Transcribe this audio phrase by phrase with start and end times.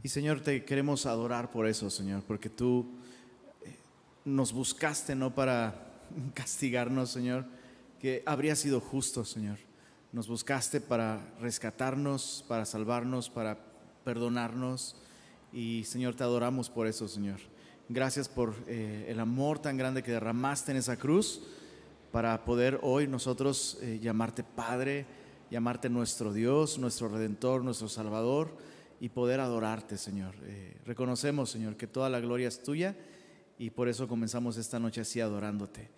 [0.00, 2.86] Y Señor, te queremos adorar por eso, Señor, porque tú
[3.64, 3.74] eh,
[4.24, 5.74] nos buscaste no para
[6.34, 7.46] castigarnos, Señor,
[8.00, 9.58] que habría sido justo, Señor.
[10.12, 13.58] Nos buscaste para rescatarnos, para salvarnos, para
[14.04, 14.94] perdonarnos.
[15.52, 17.40] Y Señor, te adoramos por eso, Señor.
[17.88, 21.42] Gracias por eh, el amor tan grande que derramaste en esa cruz
[22.12, 25.06] para poder hoy nosotros eh, llamarte Padre,
[25.50, 30.34] llamarte nuestro Dios, nuestro Redentor, nuestro Salvador y poder adorarte, Señor.
[30.42, 32.96] Eh, reconocemos, Señor, que toda la gloria es tuya
[33.58, 35.90] y por eso comenzamos esta noche así adorándote.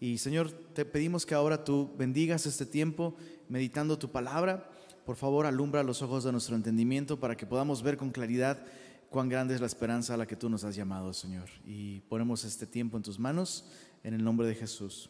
[0.00, 3.16] Y Señor, te pedimos que ahora tú bendigas este tiempo
[3.48, 4.70] meditando tu palabra.
[5.04, 8.64] Por favor, alumbra los ojos de nuestro entendimiento para que podamos ver con claridad
[9.08, 11.48] cuán grande es la esperanza a la que tú nos has llamado, Señor.
[11.64, 13.64] Y ponemos este tiempo en tus manos,
[14.02, 15.08] en el nombre de Jesús.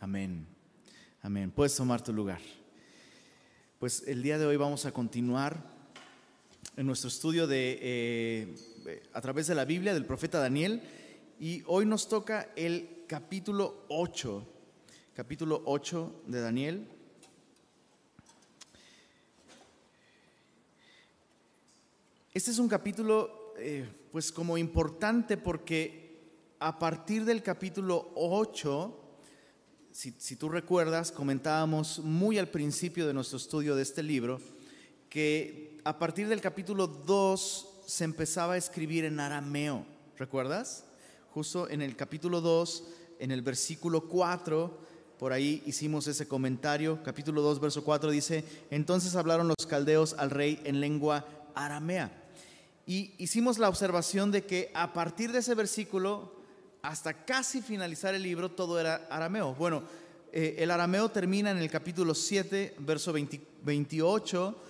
[0.00, 0.46] Amén.
[1.22, 1.50] Amén.
[1.50, 2.40] Puedes tomar tu lugar.
[3.80, 5.77] Pues el día de hoy vamos a continuar
[6.78, 10.80] en nuestro estudio de, eh, a través de la Biblia del profeta Daniel
[11.40, 14.46] y hoy nos toca el capítulo 8,
[15.12, 16.86] capítulo 8 de Daniel.
[22.32, 26.20] Este es un capítulo eh, pues como importante porque
[26.60, 29.18] a partir del capítulo 8,
[29.90, 34.40] si, si, tú recuerdas, comentábamos muy al principio de nuestro estudio de este libro
[35.10, 39.86] que a partir del capítulo 2 se empezaba a escribir en arameo,
[40.18, 40.84] ¿recuerdas?
[41.32, 42.84] Justo en el capítulo 2,
[43.20, 44.80] en el versículo 4,
[45.18, 50.28] por ahí hicimos ese comentario, capítulo 2, verso 4 dice, entonces hablaron los caldeos al
[50.28, 52.12] rey en lengua aramea.
[52.84, 56.34] Y hicimos la observación de que a partir de ese versículo,
[56.82, 59.54] hasta casi finalizar el libro, todo era arameo.
[59.54, 59.84] Bueno,
[60.34, 64.64] eh, el arameo termina en el capítulo 7, verso 28,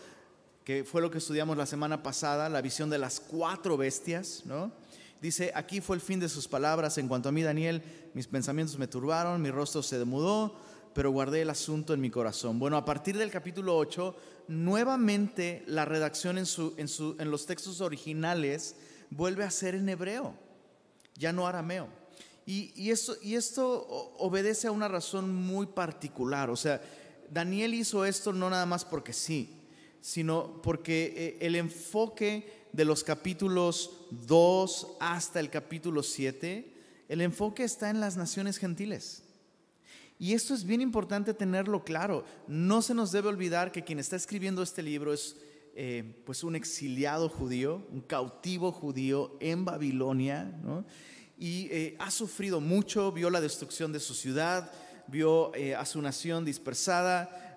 [0.69, 4.71] que fue lo que estudiamos la semana pasada, la visión de las cuatro bestias, ¿no?
[5.19, 6.99] Dice, aquí fue el fin de sus palabras.
[6.99, 10.55] En cuanto a mí, Daniel, mis pensamientos me turbaron, mi rostro se demudó,
[10.93, 12.59] pero guardé el asunto en mi corazón.
[12.59, 14.15] Bueno, a partir del capítulo 8,
[14.49, 18.77] nuevamente la redacción en, su, en, su, en los textos originales
[19.09, 20.35] vuelve a ser en hebreo,
[21.15, 21.89] ya no arameo.
[22.45, 23.87] Y, y, esto, y esto
[24.19, 26.51] obedece a una razón muy particular.
[26.51, 26.83] O sea,
[27.31, 29.58] Daniel hizo esto no nada más porque sí,
[30.01, 36.75] sino porque eh, el enfoque de los capítulos 2 hasta el capítulo 7,
[37.09, 39.23] el enfoque está en las naciones gentiles.
[40.19, 42.25] Y esto es bien importante tenerlo claro.
[42.47, 45.37] No se nos debe olvidar que quien está escribiendo este libro es
[45.75, 50.53] eh, pues un exiliado judío, un cautivo judío en Babilonia,
[51.39, 54.73] y eh, ha sufrido mucho, vio la destrucción de su ciudad,
[55.07, 57.48] vio a su nación dispersada,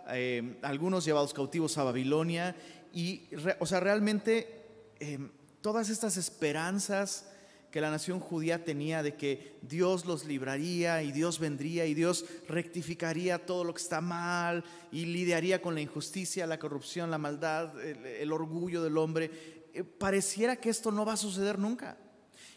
[0.61, 2.55] algunos llevados cautivos a Babilonia,
[2.93, 3.23] y,
[3.59, 4.61] o sea, realmente
[5.01, 5.31] Em,
[5.63, 7.25] todas estas esperanzas
[7.71, 12.23] que la nación judía tenía de que Dios los libraría y Dios vendría y Dios
[12.47, 17.83] rectificaría todo lo que está mal y lidiaría con la injusticia, la corrupción, la maldad,
[17.83, 19.31] el, orgullo del hombre.
[19.73, 21.97] Eh, pareciera que esto no va a suceder nunca.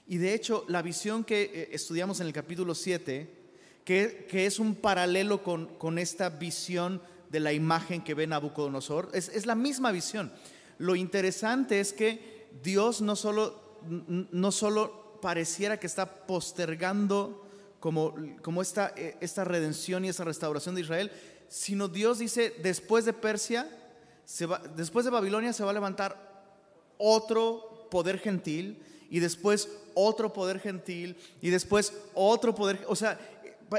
[0.07, 3.27] Y de hecho, la visión que eh, estudiamos en el capítulo 7,
[3.87, 7.01] que, que es un paralelo con, con, esta visión
[7.31, 10.33] de la imagen que ve Nabucodonosor, es, es la misma visión.
[10.79, 17.45] Lo interesante es que Dios no solo, no solo pareciera que está postergando
[17.81, 21.13] como, como esta, eh, esta redención y esa restauración de Israel,
[21.49, 23.69] sino Dios dice, después de Persia,
[24.25, 26.35] se va, después de Babilonia se va a levantar
[26.99, 33.19] otro poder gentil y después otro poder gentil y después otro poder, o sea,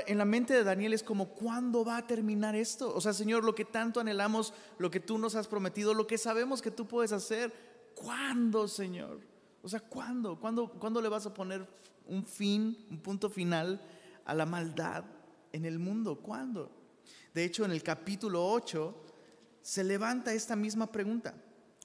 [0.07, 2.94] en la mente de Daniel es como, ¿cuándo va a terminar esto?
[2.94, 6.18] O sea, Señor, lo que tanto anhelamos, lo que tú nos has prometido, lo que
[6.18, 7.53] sabemos que tú puedes hacer,
[7.96, 9.22] ¿Cuándo, Señor?
[9.63, 10.38] O sea, ¿cuándo?
[10.40, 11.66] ¿Cuándo, ¿Cuándo le vas a poner
[12.06, 13.81] un fin, un punto final
[14.25, 15.06] a la maldad
[15.53, 16.19] en el mundo?
[16.22, 16.69] ¿Cuándo?
[17.34, 18.94] De hecho, en el capítulo 8
[19.62, 21.34] se levanta esta misma pregunta.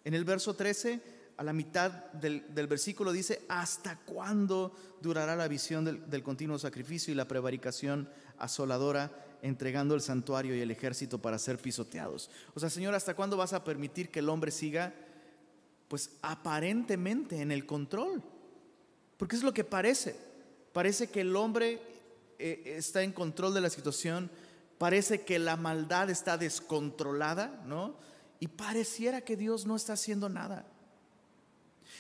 [0.04, 1.00] En el verso 13,
[1.40, 7.16] a la mitad del, versículo dice, ¿hasta cuándo durará la visión del, continuo sacrificio y
[7.16, 9.10] la prevaricación asoladora
[9.41, 12.30] entregando el santuario y el ejército para ser pisoteados?
[12.53, 14.92] O sea, Señor, ¿hasta cuándo vas a permitir que el hombre siga
[15.88, 18.22] pues aparentemente en el control.
[19.16, 20.15] Porque es lo que parece.
[20.74, 21.80] Parece que el hombre
[22.38, 24.30] eh, está en control de la situación,
[24.76, 27.97] parece que la maldad está descontrolada, ¿no?
[28.38, 30.69] Y pareciera que Dios no está haciendo nada.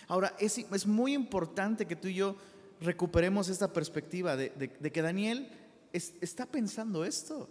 [0.08, 2.36] Ahora, es, muy importante que tú y yo
[2.80, 4.50] recuperemos esta perspectiva de,
[4.92, 5.48] que Daniel
[5.92, 7.48] está pensando esto.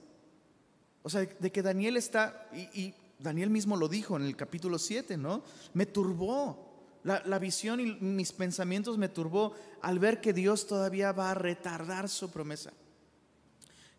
[1.02, 5.18] O sea, de que Daniel está, y, Daniel mismo lo dijo en el capítulo 7,
[5.18, 5.44] ¿no?
[5.74, 6.70] Me turbó,
[7.04, 12.10] la, visión y mis pensamientos me turbó al ver que Dios todavía va a retardar
[12.10, 12.72] su promesa.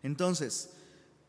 [0.03, 0.71] Entonces,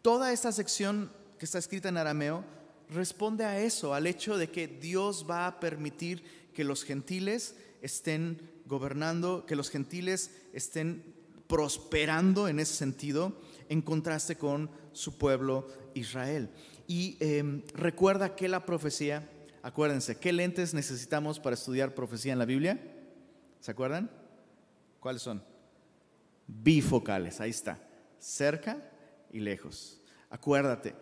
[0.00, 2.44] toda esta sección que está escrita en arameo
[2.88, 8.40] responde a eso, al hecho de que Dios va a permitir que los gentiles estén
[8.66, 11.14] gobernando, que los gentiles estén
[11.46, 13.38] prosperando en ese sentido,
[13.68, 16.50] en contraste con su pueblo Israel.
[16.86, 19.28] Y em, recuerda que la profecía,
[19.62, 22.80] acuérdense, ¿qué lentes necesitamos para estudiar profecía en la Biblia?
[23.60, 24.10] ¿Se acuerdan?
[25.00, 25.42] ¿Cuáles son?
[26.46, 27.78] Bifocales, ahí está,
[28.18, 28.90] cerca
[29.30, 30.00] y lejos.
[30.30, 30.94] Acuérdate,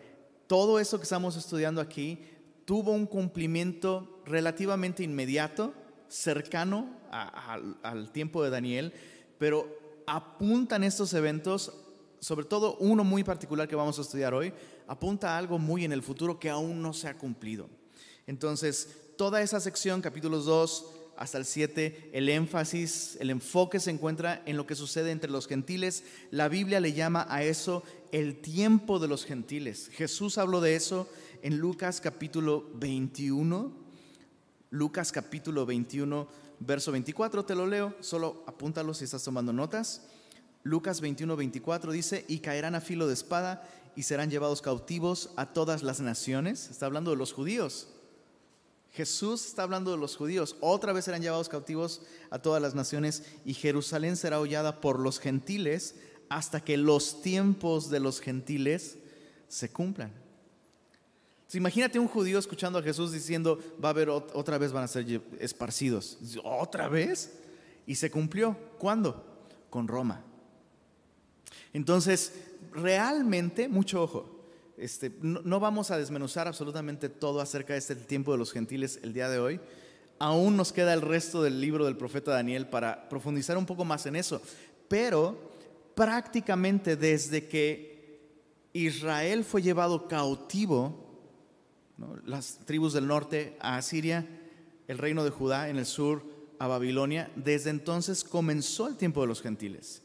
[0.46, 2.24] todo eso que estamos estudiando aquí
[2.64, 5.74] tuvo un cumplimiento relativamente inmediato,
[6.08, 8.92] cercano al tiempo de Daniel,
[9.38, 9.68] pero
[10.06, 11.72] apuntan estos eventos,
[12.20, 14.52] sobre todo uno muy particular que vamos a estudiar hoy,
[14.86, 17.68] apunta a algo muy en el futuro que aún no se ha cumplido.
[18.26, 20.86] Entonces, toda esa sección, capítulos 2
[21.16, 25.46] hasta el 7, el énfasis, el enfoque se encuentra en lo que sucede entre los
[25.46, 26.02] gentiles.
[26.30, 29.90] La Biblia le llama a eso el tiempo de los gentiles.
[29.92, 31.08] Jesús habló de eso
[31.42, 33.72] en Lucas capítulo 21.
[34.70, 36.28] Lucas capítulo 21,
[36.60, 40.06] verso 24, te lo leo, solo apúntalo si estás tomando notas.
[40.62, 45.52] Lucas 21, 24 dice, y caerán a filo de espada y serán llevados cautivos a
[45.52, 46.70] todas las naciones.
[46.70, 47.88] Está hablando de los judíos.
[48.92, 50.56] Jesús está hablando de los judíos.
[50.60, 55.18] Otra vez serán llevados cautivos a todas las naciones y Jerusalén será hollada por los
[55.18, 55.96] gentiles
[56.28, 58.98] hasta que los tiempos de los gentiles
[59.48, 60.19] se cumplan
[61.54, 65.20] imagínate un judío escuchando a Jesús diciendo, va a haber otra vez van a ser
[65.40, 66.18] esparcidos.
[66.44, 67.38] ¿Otra vez?
[67.86, 68.56] Y se cumplió.
[68.78, 69.24] ¿Cuándo?
[69.68, 70.22] Con Roma.
[71.72, 72.32] Entonces,
[72.72, 74.40] realmente, mucho ojo,
[74.76, 78.98] este, no, no, vamos a desmenuzar absolutamente todo acerca de este tiempo de los gentiles
[79.02, 79.60] el día de hoy.
[80.18, 84.06] Aún nos queda el resto del libro del profeta Daniel para profundizar un poco más
[84.06, 84.40] en eso.
[84.88, 85.50] Pero
[85.94, 88.20] prácticamente desde que
[88.72, 91.09] Israel fue llevado cautivo
[92.24, 94.26] las tribus del norte a Asiria,
[94.88, 96.24] el reino de Judá en el sur
[96.58, 97.30] a Babilonia.
[97.36, 100.02] Desde entonces comenzó el tiempo de los gentiles.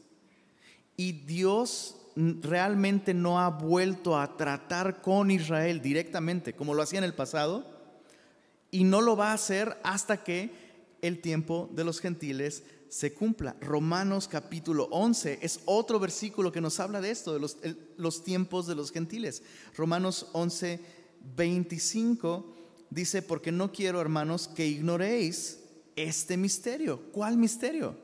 [0.96, 7.04] Y Dios realmente no ha vuelto a tratar con Israel directamente, como lo hacía en
[7.04, 7.66] el pasado,
[8.70, 10.50] y no lo va a hacer hasta que
[11.02, 13.56] el tiempo de los gentiles se cumpla.
[13.60, 17.58] Romanos capítulo 11 es otro versículo que nos habla de esto, de los,
[17.96, 19.42] los tiempos de los gentiles.
[19.76, 20.80] Romanos 11,
[21.34, 22.54] 25
[22.90, 25.60] dice, porque no quiero, hermanos, que ignoréis
[25.96, 27.00] este misterio.
[27.12, 27.96] ¿Cuál misterio?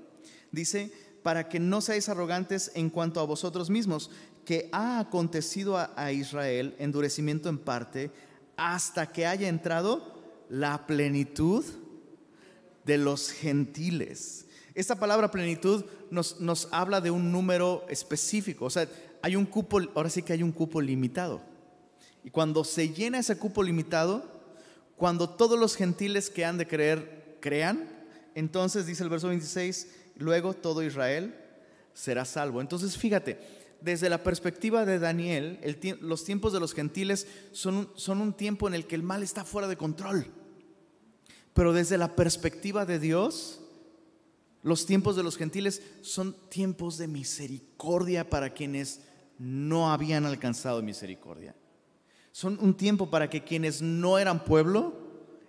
[0.50, 0.92] Dice,
[1.22, 4.10] para que no seáis arrogantes en cuanto a vosotros mismos,
[4.44, 8.10] que ha acontecido a, Israel endurecimiento en parte
[8.56, 11.64] hasta que haya entrado la plenitud
[12.84, 14.46] de los gentiles.
[14.74, 18.88] Esta palabra plenitud nos, nos habla de un número específico, o sea,
[19.22, 21.51] hay un cupo, ahora sí que hay un cupo limitado.
[22.24, 24.24] Y cuando se llena ese cupo limitado,
[24.96, 27.88] cuando todos los gentiles que han de creer crean,
[28.34, 31.34] entonces dice el verso 26, luego todo Israel
[31.94, 32.60] será salvo.
[32.60, 33.38] Entonces fíjate,
[33.80, 35.58] desde la perspectiva de Daniel,
[36.00, 39.66] los tiempos de los gentiles son un tiempo en el que el mal está fuera
[39.66, 40.26] de control.
[41.52, 43.60] Pero desde la perspectiva de Dios,
[44.62, 49.00] los tiempos de los gentiles son tiempos de misericordia para quienes
[49.38, 51.56] no habían alcanzado misericordia.
[52.32, 54.94] Son un tiempo para que quienes no eran pueblo,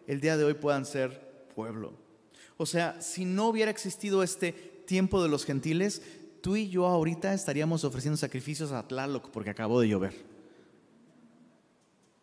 [0.05, 1.93] el día de hoy puedan ser pueblo.
[2.57, 4.51] O sea, si no hubiera existido este
[4.85, 6.01] tiempo de los gentiles,
[6.41, 10.13] tú y yo ahorita estaríamos ofreciendo sacrificios a Tlaloc porque acabó de llover.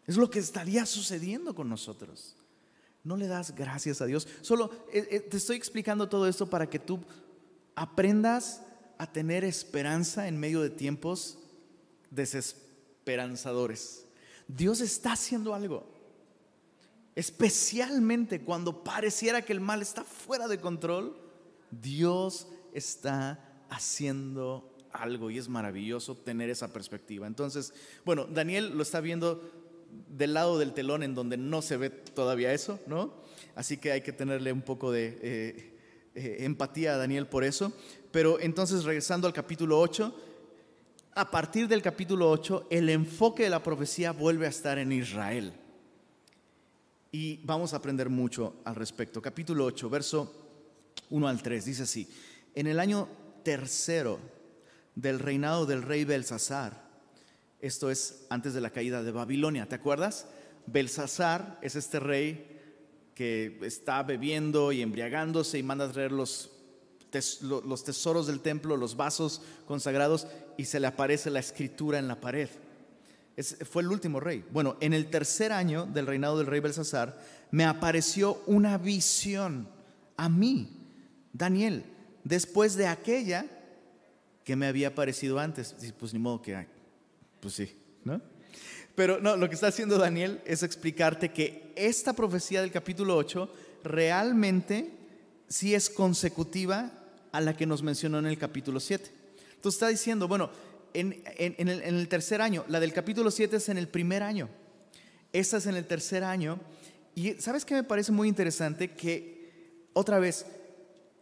[0.07, 2.37] Es lo que estaría sucediendo con nosotros.
[3.03, 4.29] No le das gracias a Dios.
[4.43, 7.01] Solo eh, eh, te estoy explicando todo esto para que tú
[7.75, 8.63] aprendas
[8.99, 11.39] a tener esperanza en medio de tiempos
[12.11, 14.05] desesperanzadores.
[14.57, 15.87] Dios está haciendo algo.
[17.15, 21.17] Especialmente cuando pareciera que el mal está fuera de control,
[21.71, 27.27] Dios está haciendo algo y es maravilloso tener esa perspectiva.
[27.27, 27.73] Entonces,
[28.05, 29.51] bueno, Daniel lo está viendo
[30.09, 33.15] del lado del telón en donde no se ve todavía eso, ¿no?
[33.55, 35.79] Así que hay que tenerle un poco de eh,
[36.15, 37.73] eh, empatía a Daniel por eso.
[38.11, 40.15] Pero entonces, regresando al capítulo 8,
[41.21, 45.53] a partir del capítulo 8, el enfoque de la profecía vuelve a estar en Israel.
[47.13, 49.21] Y vamos a aprender mucho al respecto.
[49.21, 50.33] Capítulo 8, verso
[51.11, 52.09] 1 al 3, dice así,
[52.55, 53.07] en el año
[53.43, 54.19] tercero
[54.95, 56.89] del reinado del rey Belsasar,
[57.61, 60.27] esto es antes de la caída de Babilonia, ¿te acuerdas?
[60.67, 62.47] Belsasar es este rey
[63.15, 66.51] que está bebiendo y embriagándose y manda a traer los,
[67.43, 70.27] los tesoros del templo, los vasos consagrados,
[70.57, 72.49] y se le aparece la escritura en la pared.
[73.69, 74.45] fue el último rey.
[74.53, 77.19] Bueno, en el tercer año del reinado del rey Belsasar,
[77.51, 79.69] me apareció una visión
[80.17, 80.69] a mí,
[81.33, 81.85] Daniel,
[82.25, 83.47] después de aquella
[84.45, 85.75] que me había aparecido antes.
[85.99, 86.67] Pues ni modo que,
[87.41, 88.21] pues sí, ¿no?
[88.95, 93.51] Pero no, lo que está haciendo Daniel es explicarte que esta profecía del capítulo 8
[93.85, 94.91] realmente
[95.49, 96.93] sí es consecutiva
[97.33, 99.11] a la que nos mencionó en el capítulo 7.
[99.55, 100.51] Entonces está diciendo, bueno,
[100.95, 104.49] en, en, el, tercer año, la del capítulo 7 es en el primer año,
[105.33, 106.59] esta es en el tercer año.
[107.15, 110.47] Y sabes que me parece muy interesante que, otra vez,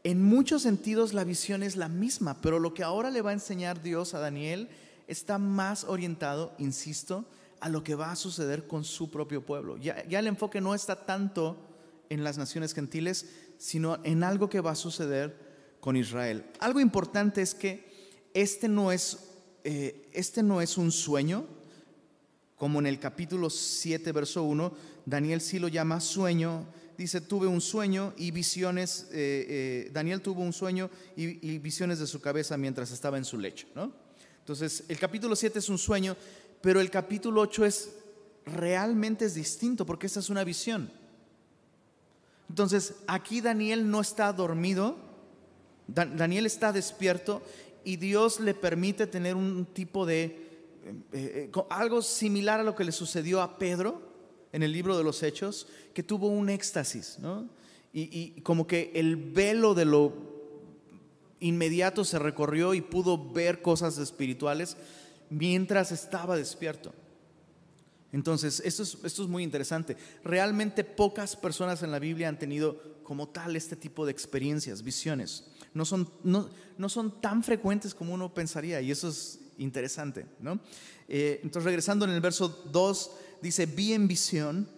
[0.05, 3.35] en muchos sentidos la visión es la misma, pero lo que ahora le va a
[3.35, 4.69] enseñar Dios a Daniel
[5.07, 7.25] está más orientado, insisto,
[7.61, 9.77] a lo que va a suceder con su propio pueblo.
[9.77, 11.57] Ya, el enfoque no está tanto
[12.09, 13.27] en las naciones gentiles,
[13.59, 15.48] sino en algo que va a suceder
[15.81, 16.45] con Israel.
[16.61, 17.89] Algo importante es que
[18.35, 19.19] este no es,
[19.65, 21.47] eh, este no es un sueño,
[22.57, 24.73] como en el capítulo 7, verso 1,
[25.07, 26.67] Daniel sí lo llama sueño,
[26.97, 32.07] dice, tuve un sueño y visiones, eh, eh, Daniel tuvo un sueño y, visiones de
[32.07, 33.93] su cabeza mientras estaba en su lecho, ¿no?
[34.41, 36.17] Entonces, el capítulo 7 es un sueño,
[36.61, 37.91] pero el capítulo 8 es
[38.45, 40.91] realmente es distinto porque esta es una visión.
[42.49, 44.97] Entonces, aquí Daniel no está dormido,
[45.89, 47.43] Daniel está despierto
[47.85, 50.25] y Dios le permite tener un tipo de,
[50.85, 54.03] eh, eh, algo similar a lo que le sucedió a Pedro
[54.53, 57.49] en el libro de los Hechos, que tuvo un éxtasis, ¿no?
[57.91, 60.13] y como que el velo de lo
[61.41, 64.77] inmediato se recorrió y pudo ver cosas espirituales
[65.31, 66.93] mientras estaba despierto.
[68.13, 69.97] Entonces, esto es, esto es muy interesante.
[70.25, 75.45] Realmente pocas personas en la Biblia han tenido como tal este tipo de experiencias, visiones.
[75.75, 80.27] No son, no, no son tan frecuentes como uno pensaría y eso es interesante.
[80.41, 80.61] ¿no?
[81.09, 83.11] Eh, entonces, regresando en el verso 2,
[83.43, 84.69] dice, vi en visión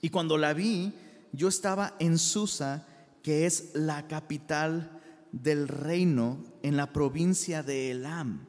[0.00, 0.92] y cuando la vi,
[1.32, 2.86] yo estaba en Susa,
[3.22, 5.00] que es la capital
[5.32, 8.46] del reino en la provincia de Elam.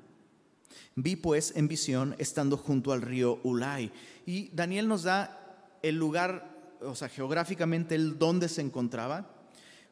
[0.96, 3.92] Vi pues en visión estando junto al río Ulai.
[4.26, 9.39] Y Daniel nos da el lugar, o sea, geográficamente el dónde se encontraba.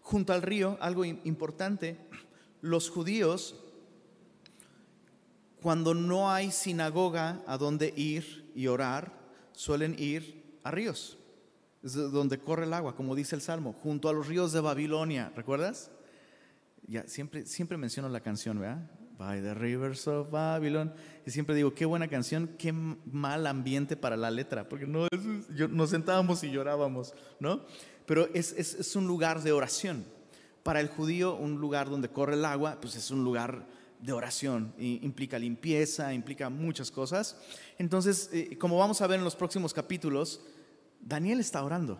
[0.07, 1.97] Junto al río, algo importante,
[2.61, 3.61] los judíos,
[5.61, 9.11] cuando no hay sinagoga a donde ir y orar,
[9.51, 11.17] suelen ir a ríos.
[11.83, 15.33] Es donde corre el agua, como dice el Salmo, junto a los ríos de Babilonia,
[15.35, 15.91] ¿recuerdas?
[16.87, 18.89] Ya, siempre, siempre menciono la canción, ¿verdad?
[19.17, 20.93] By the rivers of Babylon.
[21.25, 25.09] Y siempre digo, qué buena canción, qué mal ambiente para la letra, porque no,
[25.69, 27.65] nos sentábamos y llorábamos, ¿no?
[28.07, 30.05] Pero es, es, es, un lugar de oración.
[30.63, 33.67] Para el judío, un lugar donde corre el agua, pues es un lugar
[33.99, 34.73] de oración.
[34.79, 37.37] Implica limpieza, implica muchas cosas.
[37.77, 40.41] Entonces, eh, como vamos a ver en los próximos capítulos,
[41.01, 41.99] Daniel está orando.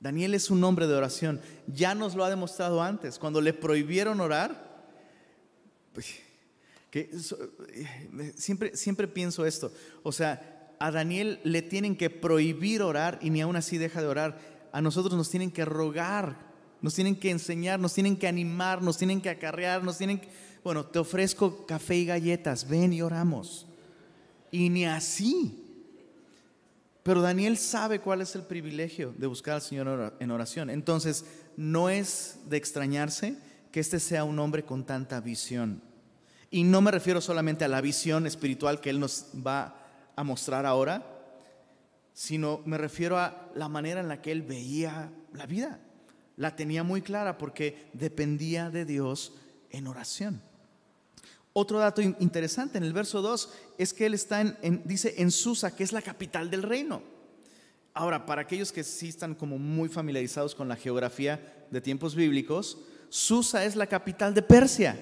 [0.00, 1.40] Daniel es un hombre de oración.
[1.66, 3.18] Ya nos lo ha demostrado antes.
[3.18, 4.84] Cuando le prohibieron orar,
[5.92, 6.14] pues,
[6.90, 7.10] que
[7.72, 9.72] eh, siempre, siempre pienso esto.
[10.02, 14.08] O sea, a Daniel le tienen que prohibir orar y ni aún así deja de
[14.08, 14.59] orar.
[14.72, 16.36] A nosotros nos tienen que rogar,
[16.80, 20.28] nos tienen que enseñar, nos tienen que animar, nos tienen que acarrear, nos tienen que...
[20.62, 23.66] Bueno, te ofrezco café y galletas, ven y oramos.
[24.50, 25.66] Y ni así.
[27.02, 30.68] Pero Daniel sabe cuál es el privilegio de buscar al Señor en oración.
[30.70, 31.24] Entonces,
[31.56, 33.38] no es de extrañarse
[33.72, 35.82] que este sea un hombre con tanta visión.
[36.50, 39.76] Y no me refiero solamente a la visión espiritual que Él nos va
[40.16, 41.09] a mostrar ahora,
[42.12, 45.80] sino me refiero a la manera en la que Él veía la vida.
[46.36, 49.34] La tenía muy clara porque dependía de Dios
[49.70, 50.42] en oración.
[51.52, 55.74] Otro dato interesante en el verso 2 es que Él está en, dice en Susa,
[55.74, 57.02] que es la capital del reino.
[57.92, 62.78] Ahora, para aquellos que sí están como muy familiarizados con la geografía de tiempos bíblicos,
[63.08, 64.96] Susa es la capital de Persia.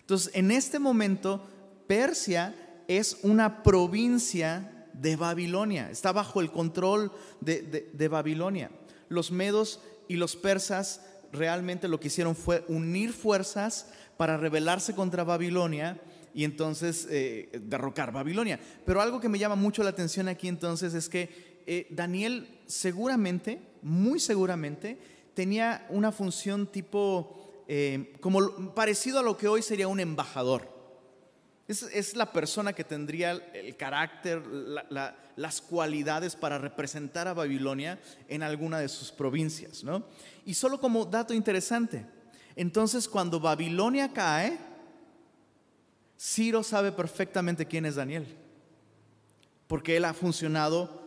[0.00, 1.46] Entonces, en este momento,
[1.86, 2.54] Persia
[2.88, 8.70] es una provincia de Babilonia, está bajo el control de, Babilonia.
[9.08, 11.02] Los medos y los persas
[11.32, 16.00] realmente lo que hicieron fue unir fuerzas para rebelarse contra Babilonia
[16.34, 18.58] y entonces eh, derrocar Babilonia.
[18.84, 23.60] Pero algo que me llama mucho la atención aquí entonces es que eh, Daniel seguramente,
[23.82, 24.98] muy seguramente,
[25.34, 30.77] tenía una función tipo, eh, como parecido a lo que hoy sería un embajador.
[31.68, 34.42] Es, la persona que tendría el carácter,
[35.36, 39.84] las cualidades para representar a Babilonia en alguna de sus provincias.
[39.84, 40.02] ¿no?
[40.46, 42.06] Y solo como dato interesante,
[42.56, 44.58] entonces cuando Babilonia cae,
[46.18, 48.26] Ciro sabe perfectamente quién es Daniel,
[49.66, 51.02] porque él ha funcionado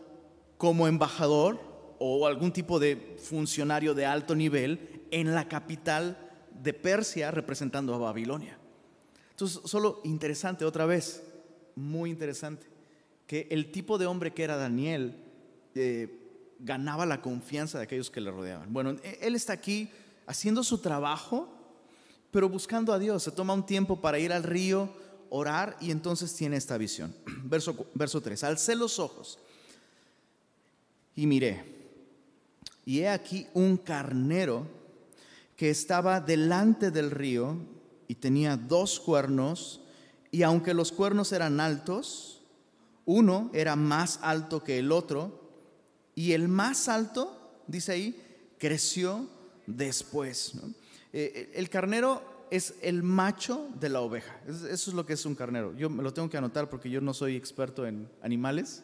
[0.59, 1.59] como embajador
[1.97, 7.97] o algún tipo de funcionario de alto nivel en la capital de Persia representando a
[7.97, 8.60] Babilonia.
[9.41, 11.23] Entonces, solo interesante otra vez,
[11.75, 12.67] muy interesante,
[13.25, 15.15] que el tipo de hombre que era Daniel
[15.73, 16.15] eh,
[16.59, 18.71] ganaba la confianza de aquellos que le rodeaban.
[18.71, 19.89] Bueno, e, él está aquí
[20.27, 21.49] haciendo su trabajo,
[22.29, 23.23] pero buscando a Dios.
[23.23, 24.93] Se toma un tiempo para ir al río,
[25.31, 27.11] orar y entonces tiene esta visión.
[27.43, 29.39] Verso, verso 3, alcé los ojos
[31.15, 31.65] y miré,
[32.85, 34.67] y he aquí un carnero
[35.57, 37.70] que estaba delante del río
[38.11, 39.79] y tenía dos cuernos,
[40.31, 42.41] y aunque los cuernos eran altos,
[43.05, 45.39] uno era más alto que el otro,
[46.13, 48.21] y el más alto, dice ahí,
[48.57, 49.29] creció
[49.65, 50.55] después.
[51.13, 54.41] Eh, eh, el carnero es el macho de la oveja.
[54.45, 55.73] Eso es lo que es un carnero.
[55.77, 58.83] Yo me lo tengo que anotar porque yo no soy experto en animales.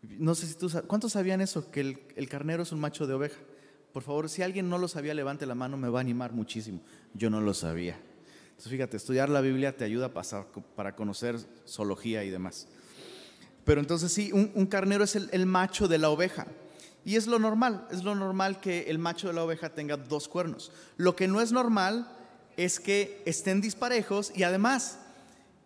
[0.00, 1.70] No sé si tú ¿Cuántos sabían eso?
[1.70, 3.38] Que el carnero es un macho de oveja.
[3.98, 6.80] Por favor, si alguien no lo sabía, levante la mano, me va a animar muchísimo.
[7.14, 7.98] Yo no lo sabía.
[8.50, 11.36] Entonces, fíjate, estudiar la Biblia te ayuda para conocer
[11.66, 12.68] zoología y demás.
[13.64, 16.46] Pero entonces sí, un, carnero es el, macho de la oveja.
[17.04, 20.28] Y es lo normal, es lo normal que el macho de la oveja tenga dos
[20.28, 20.70] cuernos.
[20.96, 22.08] Lo que no es normal
[22.56, 25.00] es que estén disparejos y además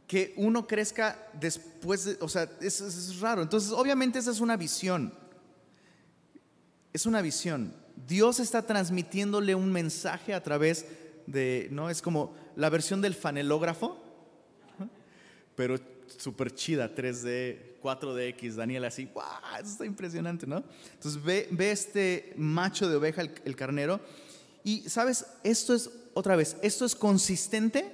[0.06, 3.42] que uno crezca después, de, o sea, eso es raro.
[3.42, 5.12] Entonces, obviamente esa es una visión.
[6.94, 7.81] Es una visión.
[8.06, 10.86] Dios está transmitiéndole un mensaje a través
[11.26, 11.90] de, ¿no?
[11.90, 13.98] Es como la versión del fanelógrafo,
[15.54, 15.78] pero
[16.18, 19.22] súper chida, 3D, 4DX, Daniel así, ¡wow!
[19.60, 20.62] Eso está impresionante, ¿no?
[20.94, 24.00] Entonces ve, ve este macho de oveja, el, carnero,
[24.64, 27.92] y sabes, esto es, otra vez, esto es consistente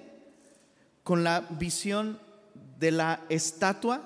[1.02, 2.18] con la visión
[2.78, 4.02] de la estatua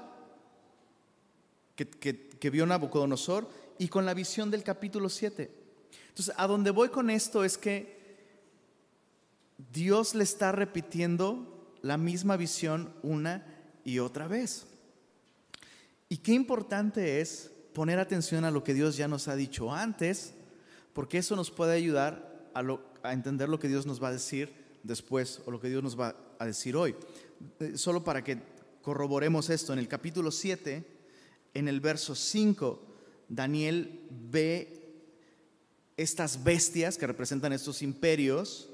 [1.75, 3.49] que, que, que vio Nabucodonosor
[3.79, 5.62] y con la visión del capítulo 7.
[6.13, 8.03] Entonces, a donde voy con esto es que
[9.73, 13.47] Dios le está repitiendo la misma visión una
[13.83, 14.67] y otra vez.
[16.11, 20.35] Y qué importante es poner atención a lo que Dios ya nos ha dicho antes,
[20.93, 25.41] porque eso nos puede ayudar a, entender lo que Dios nos va a decir después
[25.47, 26.95] o lo que Dios nos va a decir hoy.
[27.61, 28.39] Eh, solo para que
[28.83, 30.85] corroboremos esto, en el capítulo 7,
[31.55, 32.83] en el verso 5,
[33.31, 34.82] Daniel ve
[36.03, 38.69] estas bestias que representan estos imperios.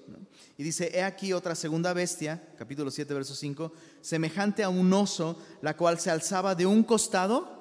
[0.57, 5.39] Y dice, he aquí otra segunda bestia, capítulo 7, verso 5, semejante a un oso,
[5.63, 7.59] la cual se alzaba de un costado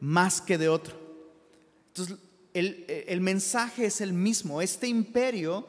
[0.00, 0.94] más que de otro.
[1.88, 2.16] Entonces,
[2.52, 4.62] el, mensaje es el mismo.
[4.62, 5.66] Este imperio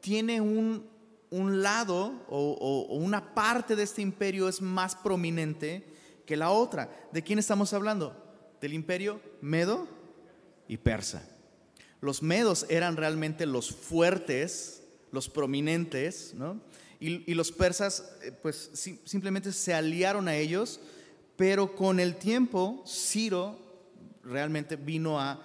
[0.00, 0.94] tiene un,
[1.30, 5.86] lado o, o una parte de este imperio es más prominente
[6.26, 6.90] que la otra.
[7.12, 8.14] ¿De quién estamos hablando?
[8.60, 9.88] Del imperio medo
[10.68, 11.35] y persa.
[12.00, 14.82] Los medos eran realmente los fuertes,
[15.12, 16.60] los prominentes, ¿no?
[17.00, 18.70] y, los persas eh, pues
[19.04, 20.80] simplemente se aliaron a ellos,
[21.36, 23.58] pero con el tiempo Ciro
[24.22, 25.42] realmente vino a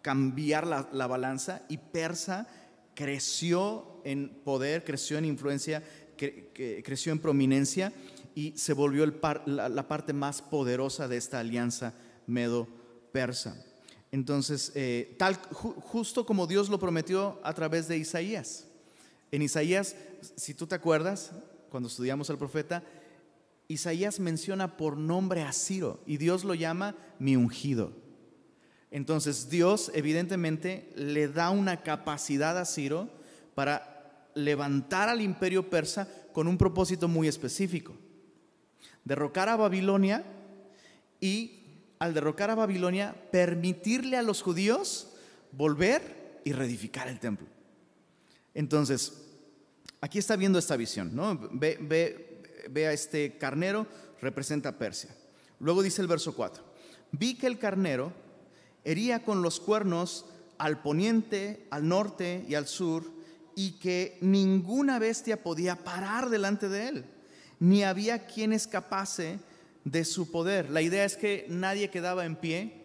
[0.00, 2.46] cambiar la, balanza y Persa
[2.94, 5.82] creció en poder, creció en influencia,
[6.16, 7.92] creció en prominencia
[8.34, 11.94] y se volvió la parte más poderosa de esta alianza
[12.26, 13.71] medo-persa.
[14.12, 18.66] Entonces, eh, tal, justo como Dios lo prometió a través de Isaías.
[19.30, 19.96] En Isaías,
[20.36, 21.32] si tú te acuerdas,
[21.70, 22.84] cuando estudiamos al profeta,
[23.68, 27.92] Isaías menciona por nombre a Ciro y Dios lo llama mi ungido.
[28.90, 33.08] Entonces Dios evidentemente le da una capacidad a Ciro
[33.54, 37.94] para levantar al imperio persa con un propósito muy específico.
[39.04, 40.22] Derrocar a Babilonia
[41.18, 41.61] y
[42.02, 45.12] al derrocar a Babilonia, permitirle a los judíos
[45.52, 47.46] volver y reedificar el templo.
[48.54, 49.22] Entonces,
[50.00, 51.38] aquí está viendo esta visión, ¿no?
[51.52, 51.78] Ve,
[52.68, 53.86] ve, a este carnero,
[54.20, 55.10] representa Persia.
[55.60, 56.64] Luego dice el verso 4,
[57.12, 58.12] vi que el carnero
[58.82, 60.26] hería con los cuernos
[60.58, 63.04] al poniente, al norte y al sur,
[63.54, 67.04] y que ninguna bestia podía parar delante de él,
[67.60, 69.38] ni había quien escapase
[69.84, 70.70] de su poder.
[70.70, 72.82] La idea es que nadie quedaba en pie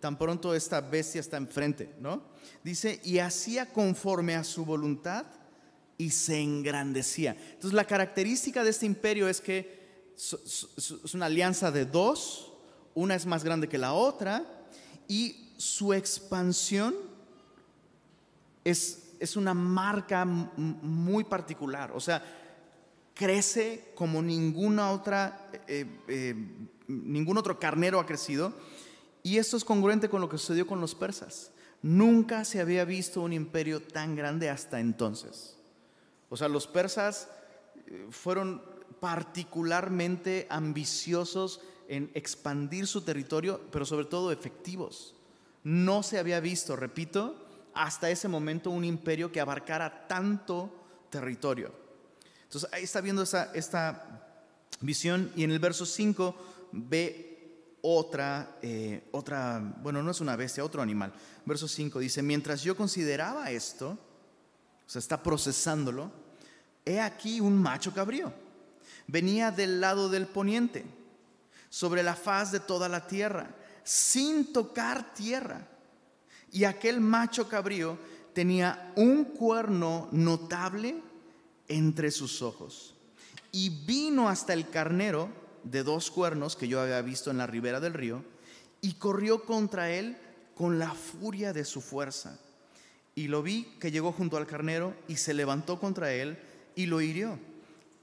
[0.00, 2.22] tan pronto esta bestia está enfrente, ¿no?
[2.62, 5.26] Dice, y hacía conforme a su voluntad
[5.98, 7.36] y se engrandecía.
[7.54, 12.52] Entonces la característica de este imperio es que es una alianza de dos,
[12.94, 14.44] una es más grande que la otra
[15.08, 16.94] y su expansión
[18.64, 21.92] es, es una marca muy particular.
[21.92, 22.22] O sea,
[23.16, 26.34] crece como ninguna otra, eh, eh,
[26.86, 28.52] ningún otro carnero ha crecido.
[29.22, 31.50] Y esto es congruente con lo que sucedió con los persas.
[31.82, 35.56] Nunca se había visto un imperio tan grande hasta entonces.
[36.28, 37.28] O sea, los persas
[37.86, 38.62] eh, fueron
[39.00, 45.14] particularmente ambiciosos en expandir su territorio, pero sobre todo efectivos.
[45.64, 47.34] No se había visto, repito,
[47.72, 50.70] hasta ese momento un imperio que abarcara tanto
[51.08, 51.85] territorio.
[52.56, 54.02] Entonces ahí está viendo esa, esta
[54.80, 60.64] visión y en el verso 5 ve otra, eh, otra, bueno, no es una bestia,
[60.64, 61.12] otro animal.
[61.44, 66.10] Verso 5 dice, mientras yo consideraba esto, o sea, está procesándolo,
[66.86, 68.32] he aquí un macho cabrío.
[69.06, 70.86] Venía del lado del poniente,
[71.68, 75.68] sobre la faz de toda la tierra, sin tocar tierra.
[76.50, 77.98] Y aquel macho cabrío
[78.32, 81.02] tenía un cuerno notable
[81.68, 82.94] entre sus ojos.
[83.52, 85.28] Y vino hasta el carnero
[85.64, 88.22] de dos cuernos que yo había visto en la ribera del río,
[88.80, 90.16] y corrió contra él
[90.54, 92.38] con la furia de su fuerza.
[93.14, 96.38] Y lo vi que llegó junto al carnero y se levantó contra él
[96.74, 97.38] y lo hirió.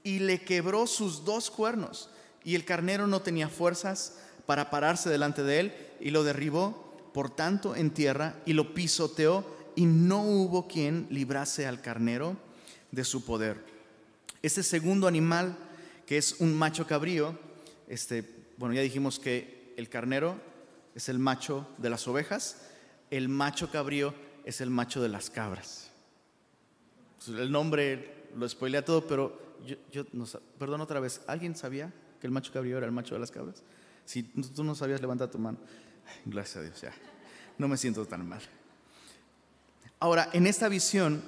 [0.02, 2.10] Y le quebró sus dos cuernos.
[2.42, 7.30] Y el carnero no tenía fuerzas para pararse delante de él y lo derribó, por
[7.30, 9.46] tanto, en tierra y lo pisoteó
[9.76, 12.36] y no hubo quien librase al carnero
[12.94, 13.64] de su poder.
[14.42, 15.56] Este segundo animal,
[16.06, 17.38] que es un macho cabrío,
[17.88, 18.24] este,
[18.56, 20.38] bueno, ya dijimos que el carnero
[20.94, 22.62] es el macho de las ovejas,
[23.10, 25.90] el macho cabrío es el macho de las cabras.
[27.26, 29.56] El nombre lo spoilea todo, pero
[29.90, 30.26] yo, no,
[30.58, 33.62] perdón otra vez, ¿alguien sabía que el macho cabrío era el macho de las cabras?
[34.04, 35.58] Si tú no sabías, levanta tu mano.
[36.26, 36.92] Gracias a Dios, ya.
[37.56, 38.42] No me siento tan mal.
[40.00, 41.22] Ahora, en esta visión,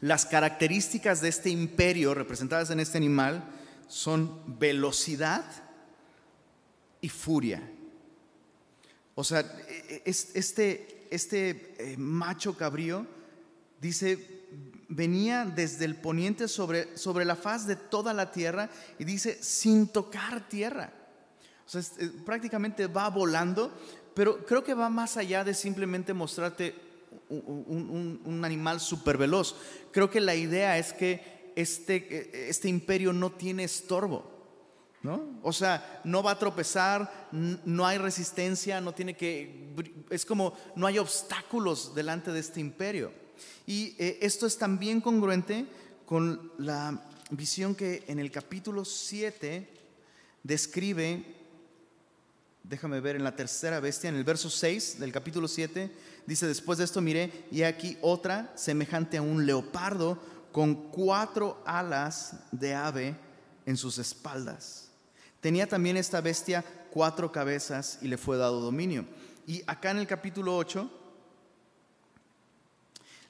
[0.00, 3.44] las características de este imperio representadas en este animal
[3.88, 5.44] son velocidad
[7.00, 7.62] y furia.
[9.14, 13.06] O sea, e, e, este, este eh, macho cabrío
[13.80, 14.46] dice,
[14.88, 19.88] venía desde el poniente sobre, sobre la faz de toda la tierra y dice, sin
[19.88, 20.92] tocar tierra.
[21.66, 21.82] O sea,
[22.24, 23.72] prácticamente va volando,
[24.14, 26.74] pero creo que va más allá de simplemente mostrarte
[27.28, 29.56] un, animal súper veloz.
[29.90, 34.32] Creo que la idea es que este, este imperio no tiene estorbo.
[35.02, 35.38] ¿No?
[35.42, 39.74] O sea, no va a tropezar, no hay resistencia, no tiene que,
[40.08, 43.12] es como, no hay obstáculos delante de este imperio.
[43.66, 45.66] Y eh, esto es también congruente
[46.06, 49.68] con la visión que en el capítulo 7
[50.42, 51.24] describe,
[52.64, 55.90] déjame ver, en la tercera bestia, en el verso 6 del capítulo 7,
[56.26, 60.18] dice, después de esto miré y aquí otra semejante a un leopardo
[60.50, 63.16] con cuatro alas de ave
[63.66, 64.88] en sus espaldas.
[65.40, 69.04] Tenía también esta bestia cuatro cabezas y le fue dado dominio.
[69.46, 70.90] Y acá en el capítulo 8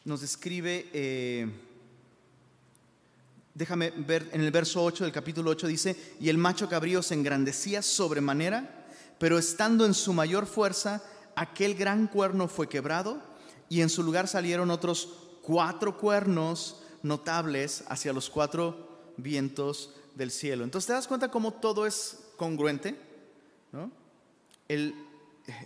[0.04, 1.48] nos escribe, eh,
[3.52, 7.14] déjame ver, en el verso 8 del capítulo 8 dice, y el macho cabrío se
[7.14, 8.73] engrandecía sobremanera,
[9.18, 11.02] pero estando en su mayor fuerza,
[11.36, 13.22] aquel gran cuerno fue quebrado
[13.68, 15.08] y en su lugar salieron otros
[15.42, 20.64] cuatro cuernos notables hacia los cuatro vientos del cielo.
[20.64, 22.98] Entonces te das cuenta cómo todo es congruente.
[24.68, 24.94] El,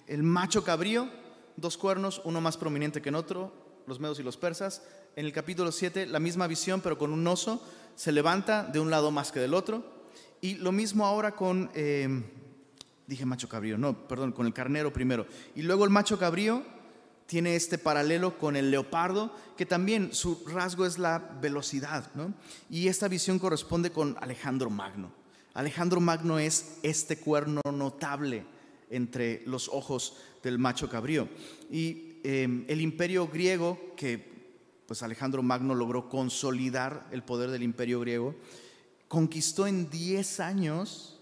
[0.07, 1.09] el macho cabrío,
[1.57, 3.53] dos cuernos, uno más prominente que en otro,
[3.87, 4.83] los medos y los persas.
[5.17, 7.63] En el capítulo 7, la misma visión, pero con un oso,
[7.97, 9.83] se levanta de un lado más que del otro.
[10.41, 12.25] Y lo mismo ahora con, em,
[13.09, 15.27] dije macho cabrío, no, perdón, con el carnero primero.
[15.57, 16.63] Y luego el macho cabrío
[17.27, 22.33] tiene este paralelo con el leopardo, que también su rasgo es la velocidad, ¿no?
[22.71, 25.11] Y esta visión corresponde con Alejandro Magno.
[25.55, 28.45] Alejandro Magno es este cuerno notable
[28.91, 31.29] entre los ojos del macho cabrío.
[31.71, 34.37] Y Em, el imperio griego, que
[34.87, 38.35] pues Alejandro Magno logró consolidar el poder del imperio griego,
[39.07, 41.19] conquistó en 10 años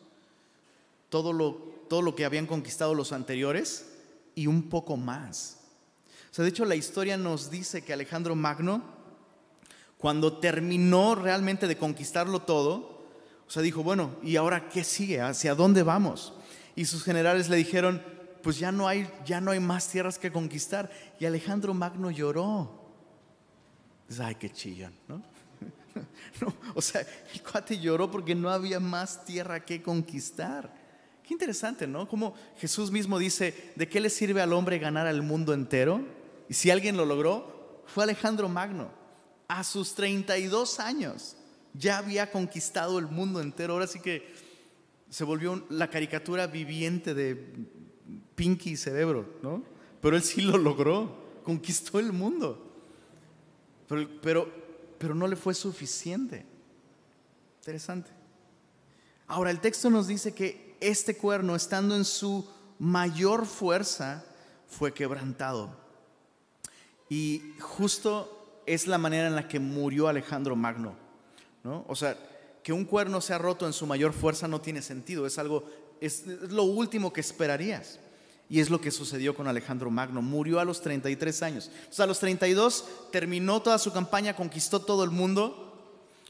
[1.09, 3.87] todo lo, todo lo que habían conquistado los anteriores
[4.35, 5.59] y un poco más.
[6.31, 8.83] O sea, de hecho la historia nos dice que Alejandro Magno,
[9.99, 12.97] cuando terminó realmente de conquistarlo todo,
[13.47, 15.21] o sea, dijo, bueno, ¿y ahora qué sigue?
[15.21, 16.35] ¿Hacia dónde vamos?
[16.75, 18.03] Y sus generales le dijeron,
[18.43, 20.91] pues ya no hay, ya no hay más tierras que conquistar.
[21.19, 22.87] Y Alejandro Magno lloró.
[24.09, 25.23] Dice, ay, qué chillón, ¿no?
[26.75, 30.86] o sea, el cuate lloró porque no había más tierra que conquistar.
[31.27, 32.07] Qué interesante, ¿no?
[32.07, 36.01] Como Jesús mismo dice, ¿de qué le sirve al hombre ganar al mundo entero?
[36.49, 38.91] Y si alguien lo logró, fue Alejandro Magno.
[39.49, 41.37] A sus 32 años
[41.75, 43.73] ya había conquistado el mundo entero.
[43.73, 44.33] Ahora sí que
[45.11, 47.67] se volvió la caricatura viviente de
[48.37, 49.65] Pinky Cerebro, ¿no?
[50.01, 52.73] Pero él sí lo logró, conquistó el mundo.
[53.89, 54.53] Pero, pero,
[54.99, 56.47] pero no le fue suficiente.
[57.59, 58.11] Interesante.
[59.27, 64.25] Ahora, el texto nos dice que este cuerno, estando en su mayor fuerza,
[64.69, 65.71] fue quebrantado.
[67.09, 70.95] Y justo es la manera en la que murió Alejandro Magno.
[71.63, 71.85] ¿no?
[71.89, 72.17] O sea,
[72.63, 75.65] que un cuerno sea roto en su mayor fuerza no tiene sentido, es algo,
[76.01, 78.01] es, lo último que esperarías.
[78.49, 80.23] Y es lo que sucedió con Alejandro Magno.
[80.23, 81.71] Murió a los 33 años.
[81.91, 85.81] Sea, a los 32 terminó toda su campaña, conquistó todo el mundo.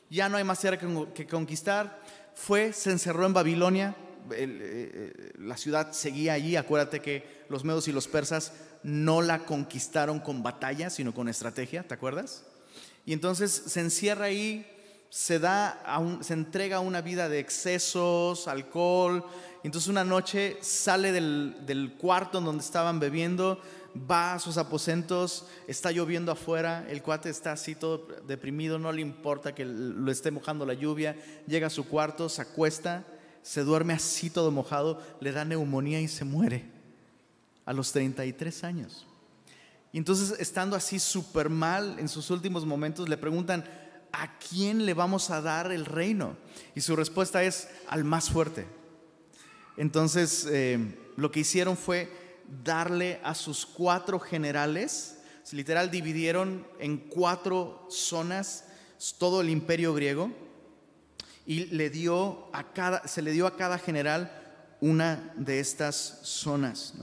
[0.09, 2.03] Ya no hay más tierra que, conquistar.
[2.35, 3.95] Fue, se encerró en Babilonia.
[4.33, 4.47] Eh,
[4.95, 6.57] eh, la ciudad seguía allí.
[6.57, 11.83] Acuérdate que los medos y los persas no la conquistaron con batalla, sino con estrategia.
[11.83, 12.45] ¿Te acuerdas?
[13.05, 14.67] Y entonces se encierra ahí,
[15.11, 15.83] se, da
[16.21, 19.25] se entrega a una vida de excesos, alcohol,
[19.67, 23.61] entonces una noche sale del, cuarto en donde estaban bebiendo,
[24.09, 29.01] va a sus aposentos, está lloviendo afuera, el cuate está así todo deprimido, no le
[29.01, 31.17] importa que lo esté mojando la lluvia,
[31.49, 33.05] llega a su cuarto, se acuesta,
[33.47, 36.65] se duerme así todo mojado, le da neumonía y se muere
[37.65, 39.07] a los 33 años.
[39.93, 43.65] Y entonces estando así súper mal en sus últimos momentos, le preguntan,
[44.11, 46.37] ¿a quién le vamos a dar el reino?
[46.75, 48.67] Y su respuesta es, al más fuerte.
[49.77, 55.19] Entonces, eh, lo que hicieron fue darle a sus cuatro generales,
[55.53, 58.65] literal dividieron en cuatro zonas
[59.19, 60.33] todo el imperio griego
[61.47, 64.31] y le dio a cada, se le dio a cada general
[64.81, 66.95] una de estas zonas.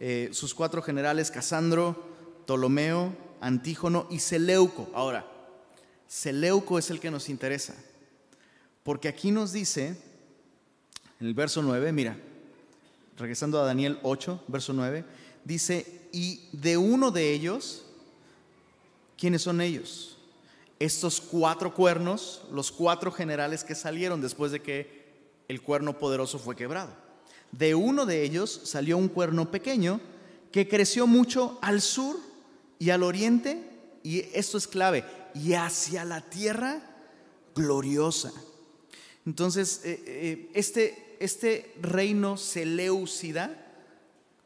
[0.00, 1.96] Eh, sus cuatro generales, Casandro,
[2.44, 4.90] Ptolomeo, Antígono y Seleuco.
[4.92, 5.26] Ahora,
[6.06, 7.74] Seleuco es el que nos interesa,
[8.82, 9.96] porque aquí nos dice
[11.20, 12.16] en el verso 9, mira,
[13.16, 15.04] regresando a Daniel 8, verso 9,
[15.44, 17.86] dice, y de uno de ellos,
[19.16, 20.15] ¿quiénes son ellos?
[20.78, 25.06] Estos cuatro cuernos, los cuatro generales que salieron después de que
[25.48, 26.92] el cuerno poderoso fue quebrado.
[27.52, 30.00] De uno de ellos salió un cuerno pequeño
[30.52, 32.16] que creció mucho al sur
[32.78, 33.62] y al oriente,
[34.02, 36.82] y esto es clave, y hacia la tierra
[37.54, 38.32] gloriosa.
[39.24, 43.64] Entonces, eh, eh, este, este reino Seleucida,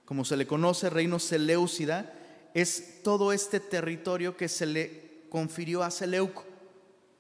[0.04, 2.14] como se le conoce, reino Seleucida,
[2.54, 6.44] es todo este territorio que se le confirió a Seleuco,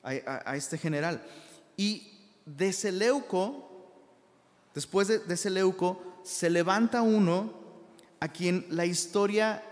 [0.02, 1.22] a, este general.
[1.76, 3.92] Y de Seleuco,
[4.74, 7.54] después de, Seleuco, se levanta uno
[8.20, 9.64] a quien la historia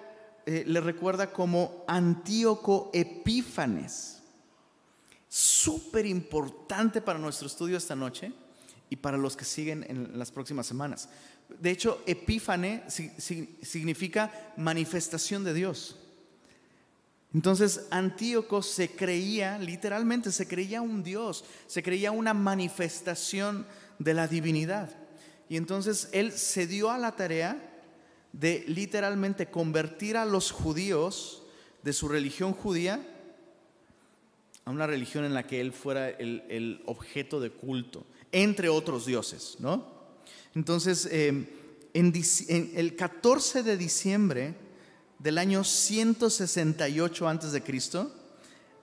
[0.47, 4.23] eh, le recuerda como Antíoco Epífanes.
[5.29, 8.33] Súper importante para nuestro estudio esta noche
[8.89, 11.11] y para los que siguen en las próximas semanas.
[11.49, 15.97] De hecho, epífane significa manifestación de Dios.
[17.35, 23.67] Entonces, Antíoco se creía, literalmente, se creía un Dios, se creía una manifestación
[23.99, 24.91] de la divinidad.
[25.49, 27.65] Y entonces él se dio a la tarea
[28.33, 31.43] de literalmente convertir a los judíos
[31.83, 33.01] de su religión judía
[34.65, 39.57] a una religión en la que él fuera el, objeto de culto entre otros dioses,
[39.61, 39.97] ¿no?
[40.55, 41.49] Entonces, eh,
[41.95, 44.55] en, el 14 de diciembre
[45.19, 48.13] del año 168 antes de Cristo,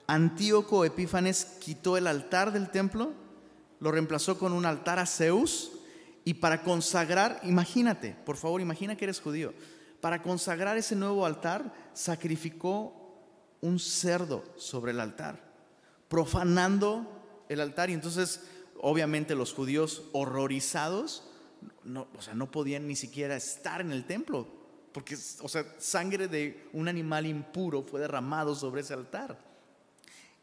[0.06, 3.12] Antíoco Epífanes quitó el altar del templo,
[3.80, 5.72] lo reemplazó con un altar a Zeus
[6.24, 9.54] y para consagrar, imagínate, por favor, imagina que eres judío,
[10.00, 12.92] para consagrar ese nuevo altar sacrificó
[13.60, 15.40] un cerdo sobre el altar,
[16.08, 18.42] profanando el altar y entonces
[18.80, 21.24] obviamente los judíos horrorizados,
[22.16, 24.46] o sea, no podían ni siquiera estar en el templo,
[24.96, 29.38] porque, o sea, sangre de un animal impuro fue derramado sobre ese altar.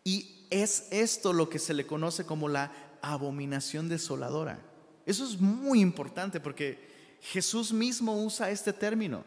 [0.03, 4.59] Y es esto lo que se le conoce como la abominación desoladora.
[5.07, 9.23] Eso es muy importante porque Jesús mismo usa este término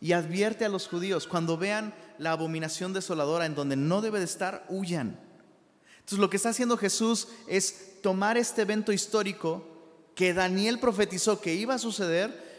[0.00, 4.26] y advierte a los judíos, cuando vean la abominación desoladora en donde no debe de
[4.26, 5.18] estar, huyan.
[5.98, 9.66] Entonces lo que está haciendo Jesús es tomar este evento histórico
[10.14, 12.49] que Daniel profetizó que iba a suceder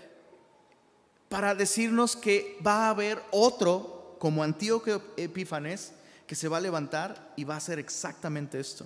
[1.32, 5.94] para decirnos que va a haber otro como Antíoco Epífanes
[6.28, 8.86] que se va a levantar y va a hacer exactamente esto.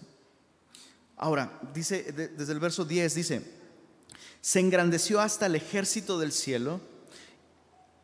[1.17, 3.41] Ahora, dice desde el verso 10, dice,
[4.41, 6.81] se engrandeció hasta el ejército del cielo.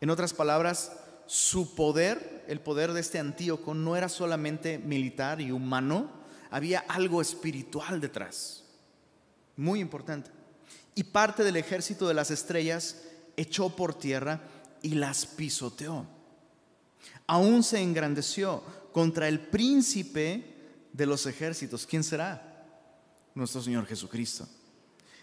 [0.01, 0.91] En otras palabras,
[1.27, 6.09] su poder, el poder de este Antíoco, no era solamente militar y humano,
[6.49, 8.63] había algo espiritual detrás.
[9.55, 10.31] Muy importante.
[10.95, 13.03] Y parte del ejército de las estrellas
[13.37, 14.41] echó por tierra
[14.81, 16.05] y las pisoteó.
[17.27, 20.43] Aún se engrandeció contra el príncipe
[20.91, 21.85] de los ejércitos.
[21.85, 22.65] ¿Quién será?
[23.33, 24.47] Nuestro Señor Jesucristo.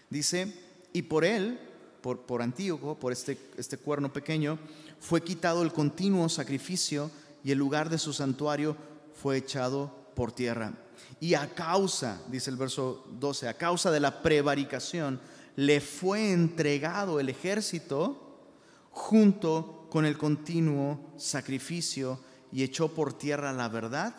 [0.09, 0.53] Dice,
[0.91, 1.59] y por él,
[2.01, 4.57] por, por Antíoco, por este, este cuerno pequeño,
[4.99, 7.11] fue quitado el continuo sacrificio
[7.43, 8.75] y el lugar de su santuario
[9.13, 10.73] fue echado por tierra.
[11.19, 15.19] Y a causa, dice el verso 12, a causa de la prevaricación,
[15.59, 18.47] le fue entregado el ejército
[18.91, 24.15] junto con el continuo sacrificio y echó por tierra la verdad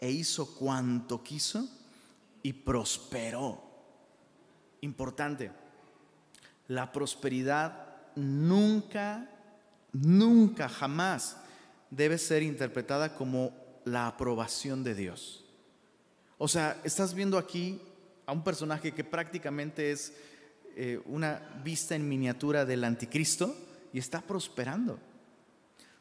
[0.00, 1.68] e hizo cuanto quiso
[2.42, 3.62] y prosperó.
[4.80, 5.52] Importante,
[6.66, 7.86] la prosperidad
[8.16, 9.30] nunca,
[9.92, 11.36] nunca, jamás
[11.90, 13.52] debe ser interpretada como
[13.84, 15.44] la aprobación de Dios.
[16.38, 17.80] O sea, estás viendo aquí
[18.26, 20.12] a un personaje que prácticamente es
[20.76, 23.56] eh, una vista en miniatura del anticristo
[23.92, 24.98] y está prosperando.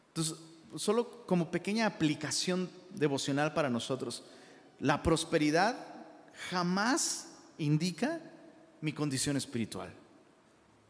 [0.10, 0.36] Entonces,
[0.76, 4.24] solo como pequeña aplicación devocional para nosotros,
[4.80, 5.76] la prosperidad
[6.50, 7.28] jamás
[7.58, 8.22] indica
[8.82, 9.94] mi condición espiritual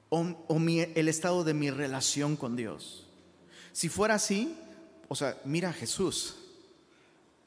[0.09, 0.25] o,
[0.57, 3.07] el estado de mi relación con Dios.
[3.71, 4.55] Si fuera así,
[5.07, 6.35] o sea, mira a Jesús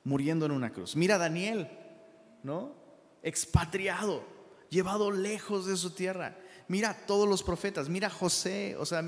[0.04, 0.96] muriendo en una cruz.
[0.96, 1.68] Mira a Daniel,
[2.42, 2.72] ¿no?
[3.22, 4.24] Expatriado,
[4.72, 6.34] llevado lejos de su tierra.
[6.66, 9.02] Mira a todos los profetas, mira a José, o sea,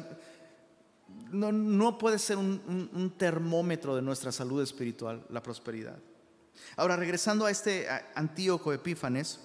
[1.30, 5.96] no, no puede ser un, termómetro de nuestra salud espiritual, la prosperidad.
[6.76, 9.40] Ahora, regresando a este Antíoco Epífanes,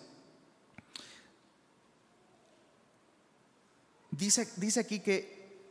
[4.12, 5.62] Dice, dice aquí que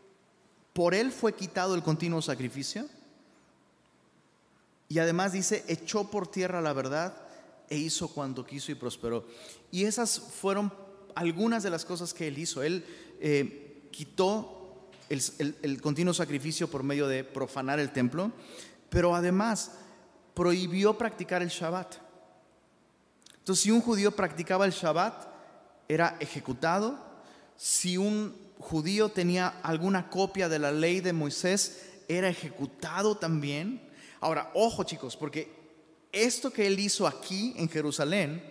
[0.72, 2.86] por él fue quitado el continuo sacrificio.
[4.88, 7.27] Y además dice, echó por tierra la verdad
[7.68, 9.26] e hizo cuanto quiso y prosperó.
[9.70, 10.72] Y esas fueron
[11.14, 12.62] algunas de las cosas que él hizo.
[12.62, 12.84] Él
[13.20, 15.22] eh, quitó el,
[15.62, 18.32] el, continuo sacrificio por medio de profanar el templo,
[18.88, 19.72] pero además
[20.34, 21.96] prohibió practicar el Shabbat.
[23.38, 25.26] Entonces, si un judío practicaba el Shabbat,
[25.88, 27.08] era ejecutado
[27.58, 33.82] si un judío tenía alguna copia de la ley de Moisés, era ejecutado también.
[34.20, 35.57] Ahora, ojo chicos, porque
[36.12, 38.42] esto que él hizo aquí en Jerusalén,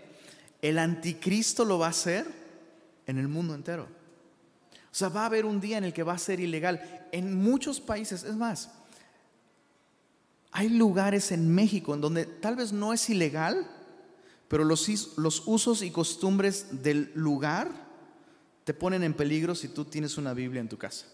[0.62, 2.26] el anticristo lo va a hacer
[3.06, 3.88] en el mundo entero.
[4.92, 7.08] O sea, va a haber un día en el que va a ser ilegal.
[7.12, 8.72] En muchos países, es más,
[10.52, 13.70] hay lugares en México en donde tal vez no es ilegal,
[14.48, 17.70] pero los, los usos y costumbres del lugar
[18.64, 21.06] te ponen en peligro si tú tienes una Biblia en tu casa.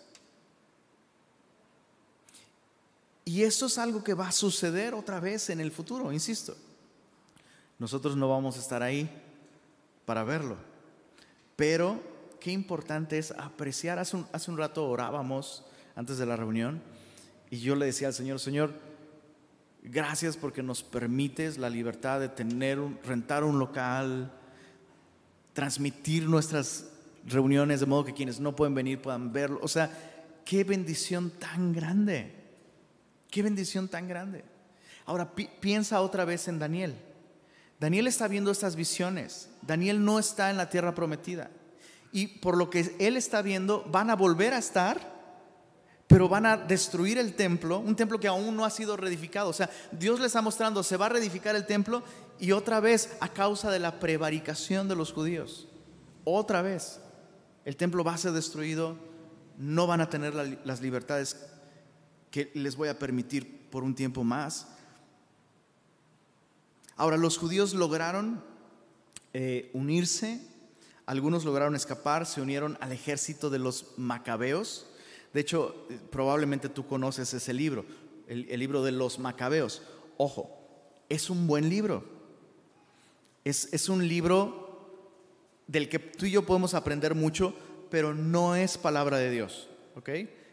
[3.25, 6.55] Y eso es algo que va a suceder otra vez en el futuro, insisto.
[7.79, 9.09] Nosotros no vamos a estar ahí
[10.05, 10.57] para verlo.
[11.55, 12.01] Pero
[12.39, 13.99] qué importante es apreciar.
[13.99, 15.63] Hace un, rato orábamos
[15.95, 16.81] antes de la reunión
[17.49, 18.73] y yo le decía al Señor, Señor,
[19.83, 24.31] gracias porque nos permites la libertad de tener un, rentar un local,
[25.53, 26.89] transmitir nuestras
[27.25, 29.59] reuniones de modo que quienes no pueden venir puedan verlo.
[29.61, 29.89] O sea,
[30.43, 32.42] qué bendición tan grande.
[33.33, 34.45] Qué bendición tan grande.
[35.07, 36.95] Ahora piensa otra vez en Daniel.
[37.79, 39.49] Daniel está viendo estas visiones.
[39.63, 41.49] Daniel no está en la tierra prometida.
[42.11, 44.99] Y por lo que él está viendo, van a volver a estar,
[46.05, 49.49] pero van a destruir el templo, un templo que aún no ha sido reedificado.
[49.49, 52.03] O sea, Dios le está mostrando, se va a reedificar el templo
[52.39, 55.67] y otra vez a causa de la prevaricación de los judíos.
[56.23, 56.99] Otra vez
[57.65, 58.95] el templo va a ser destruido,
[59.57, 61.49] no van a tener las libertades
[62.33, 64.67] que les voy a permitir por un tiempo más.
[66.95, 68.43] Ahora, los judíos lograron
[69.33, 70.41] eh, unirse,
[71.05, 74.87] algunos lograron escapar, se unieron al ejército de los macabeos.
[75.31, 77.85] De hecho, eh, probablemente tú conoces ese libro,
[78.27, 79.83] el, libro de los macabeos.
[80.17, 80.49] Ojo,
[81.09, 82.03] es un buen libro.
[83.45, 84.89] Es, es un libro
[85.67, 87.53] del que tú y yo podemos aprender mucho,
[87.91, 89.69] pero no es palabra de Dios.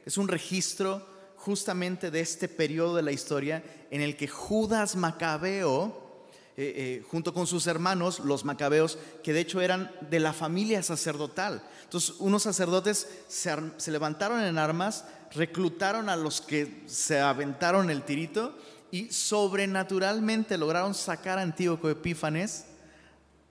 [0.05, 1.10] Es un registro
[1.41, 6.11] justamente de este periodo de la historia en el que Judas Macabeo,
[6.57, 10.83] eh, eh, junto con sus hermanos, los macabeos, que de hecho eran de la familia
[10.83, 11.63] sacerdotal.
[11.85, 18.55] Entonces, unos sacerdotes se, levantaron en armas, reclutaron a los que se aventaron el tirito
[18.91, 22.67] y sobrenaturalmente lograron sacar a Antíoco Epífanes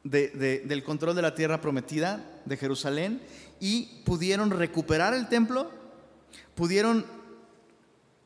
[0.04, 3.22] del control de la tierra prometida de Jerusalén
[3.60, 5.72] y pudieron recuperar el templo,
[6.56, 7.19] pudieron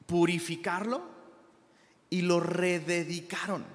[0.05, 1.03] purificarlo
[2.09, 3.65] y lo rededicaron.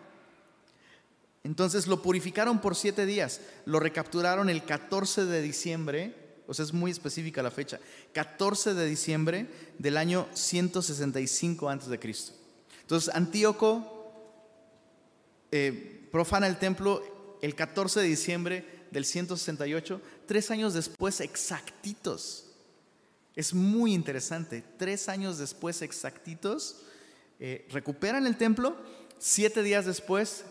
[1.44, 6.14] Entonces lo purificaron por siete días, lo recapturaron el 14 de diciembre,
[6.46, 7.80] o sea, es muy específica la fecha,
[8.12, 9.46] 14 de diciembre
[9.78, 12.32] del año 165 antes de Cristo.
[12.82, 14.12] Entonces Antíoco
[15.50, 22.47] eh, profana el templo el 14 de diciembre del 168, tres años después exactitos.
[23.38, 26.80] Es muy interesante, tres años después exactitos,
[27.38, 28.76] eh, recuperan el templo,
[29.16, 30.44] siete días después,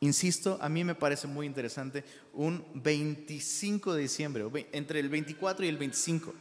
[0.00, 2.04] insisto, a mí me parece muy interesante,
[2.34, 6.34] un 25 de diciembre, entre el 24 y el 25,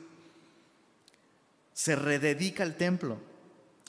[1.72, 3.18] se rededica el templo.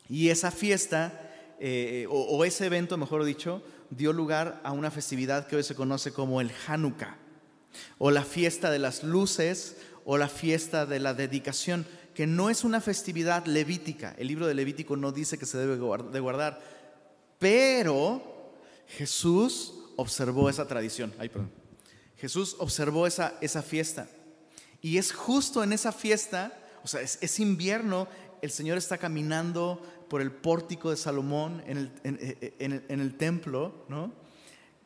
[0.08, 3.60] Y esa fiesta, eh, o ese evento, mejor dicho,
[3.90, 7.18] dio lugar a una festividad que hoy se conoce como el Hanukkah,
[7.98, 12.64] o la fiesta de las luces, o la fiesta de la dedicación, que no es
[12.64, 14.14] una festividad levítica.
[14.18, 16.60] El libro de Levítico no dice que se debe de guardar,
[17.38, 18.54] pero
[18.86, 21.14] Jesús observó esa tradición.
[21.18, 21.50] Ay, perdón.
[22.16, 24.08] Jesús observó esa, esa fiesta.
[24.80, 26.52] Y es justo en esa fiesta,
[26.84, 28.08] o sea, es, invierno,
[28.42, 31.90] el Señor está caminando por el pórtico de Salomón en
[32.58, 34.12] el, templo, ¿no?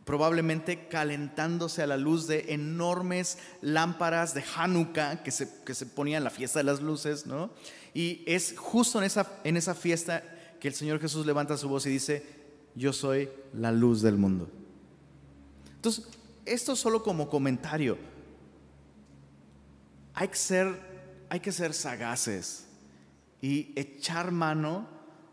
[0.06, 6.18] Probablemente calentándose a la luz de enormes lámparas de Hanukkah que se, que se ponían
[6.18, 7.50] en la fiesta de las luces, ¿no?
[7.92, 10.22] Y es justo en esa, en esa fiesta
[10.60, 12.24] que el Señor Jesús levanta su voz y dice,
[12.76, 14.48] yo soy la luz del mundo.
[15.74, 16.06] Entonces,
[16.44, 17.98] esto solo como comentario.
[20.14, 22.68] Hay que ser, hay que ser sagaces
[23.42, 24.88] y echar mano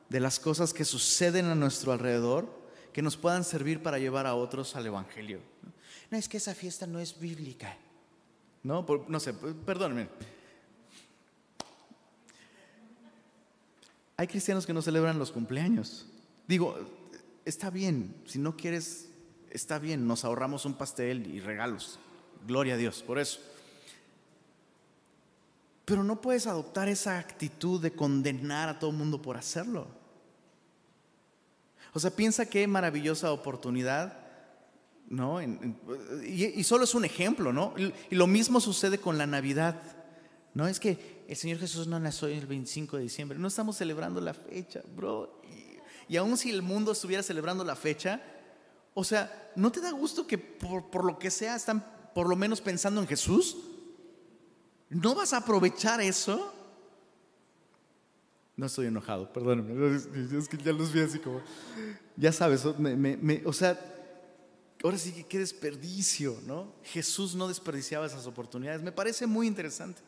[0.10, 2.63] de las cosas que suceden a nuestro alrededor
[2.94, 5.40] que nos puedan servir para llevar a otros al Evangelio.
[6.12, 7.76] No es que esa fiesta no es bíblica.
[8.62, 10.08] No, no sé, perdónenme.
[14.16, 16.06] Hay cristianos que no celebran los cumpleaños.
[16.48, 16.78] Digo,
[17.46, 19.10] está bien, si no quieres,
[19.50, 22.00] está bien, nos ahorramos un pastel y regalos.
[22.46, 23.40] Gloria a Dios, por eso.
[25.86, 30.03] Pero no puedes adoptar esa actitud de condenar a todo el mundo por hacerlo.
[31.94, 34.18] O sea, piensa qué maravillosa oportunidad,
[35.10, 35.40] ¿no?
[35.42, 37.74] y, solo es un ejemplo, ¿no?
[37.78, 39.82] Y, lo mismo sucede con la Navidad,
[40.54, 40.68] ¿no?
[40.68, 44.34] Es que el Señor Jesús no nació el 25 de diciembre, no estamos celebrando la
[44.34, 45.42] fecha, bro.
[46.10, 48.22] Y, aún si el mundo estuviera celebrando la fecha,
[48.96, 51.84] o sea, ¿no te da gusto que por, por lo que sea están
[52.14, 53.58] por lo menos pensando en Jesús?
[54.90, 56.54] ¿No vas a aprovechar eso?
[58.56, 59.96] No estoy enojado, perdóname.
[60.38, 61.42] Es que ya los vi así como.
[62.16, 63.80] Ya sabes, o sea,
[64.84, 66.72] ahora sí que qué desperdicio, ¿no?
[66.84, 68.84] Jesús no desperdiciaba esas oportunidades.
[68.84, 70.02] Me parece muy interesante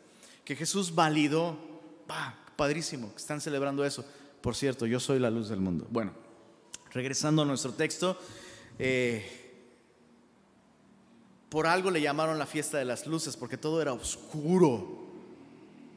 [0.43, 1.57] que Jesús validó,
[2.05, 4.05] pa, padrísimo, que están celebrando eso.
[4.41, 5.87] Por cierto, yo soy la luz del mundo.
[5.89, 6.13] Bueno,
[6.91, 8.15] regresando a nuestro texto,
[8.77, 9.45] eh,
[11.49, 15.04] por algo le llamaron la fiesta de las luces, porque todo era oscuro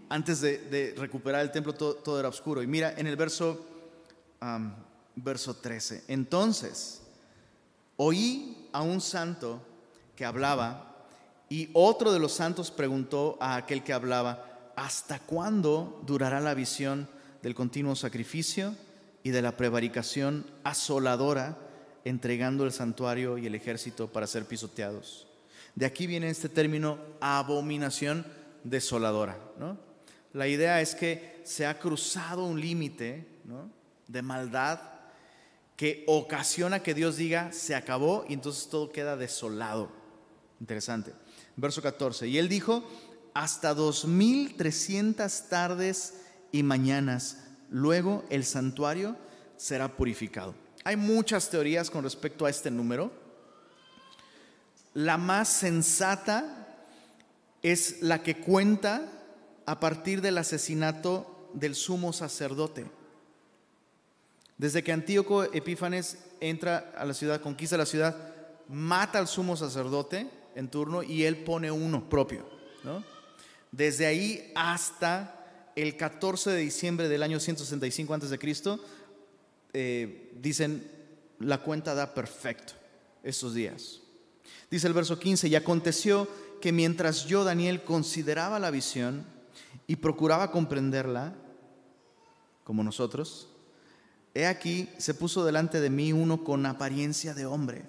[0.09, 2.63] antes de, recuperar el templo todo, era oscuro.
[2.63, 3.65] Y mira en el verso,
[5.17, 6.05] verso 13.
[6.09, 7.03] Entonces,
[7.97, 9.61] oí a un santo
[10.17, 11.07] que hablaba
[11.49, 17.09] y otro de los santos preguntó a aquel que hablaba, ¿hasta cuándo durará la visión
[17.43, 18.75] del continuo sacrificio
[19.23, 21.59] y de la prevaricación asoladora
[22.05, 25.27] entregando el santuario y el ejército para ser pisoteados?
[25.75, 28.27] De aquí viene este término abominación
[28.65, 29.88] desoladora, ¿no?
[30.33, 33.27] La idea es que se ha cruzado un límite
[34.07, 34.81] de maldad
[35.77, 39.91] que ocasiona que Dios diga, se acabó y entonces todo queda desolado.
[40.61, 41.15] Interesante.
[41.57, 42.27] Verso 14.
[42.27, 42.85] Y él dijo,
[43.33, 46.15] hasta 2300 tardes
[46.51, 49.17] y mañanas, luego el santuario
[49.57, 50.55] será purificado.
[50.85, 53.13] Hay muchas teorías con respecto a este número.
[54.95, 56.67] La más sensata
[57.63, 59.18] es la que cuenta
[59.69, 62.87] a partir del asesinato del sumo sacerdote.
[64.57, 68.17] Desde que Antíoco Epífanes entra a la ciudad, conquista la ciudad,
[68.67, 72.49] mata al sumo sacerdote en turno y él pone uno propio.
[73.71, 78.39] Desde ahí hasta el 14 de diciembre del año 165 a.C.,
[79.75, 80.91] eh, dicen,
[81.41, 82.73] la cuenta da perfecto
[83.23, 84.01] estos días.
[84.71, 86.27] Dice el verso 15, y aconteció
[86.63, 89.37] que mientras yo, Daniel, consideraba la visión,
[89.89, 91.35] y procuraba comprenderla,
[92.63, 93.49] como nosotros,
[94.35, 97.87] he aquí, se puso delante de mí uno con apariencia de hombre.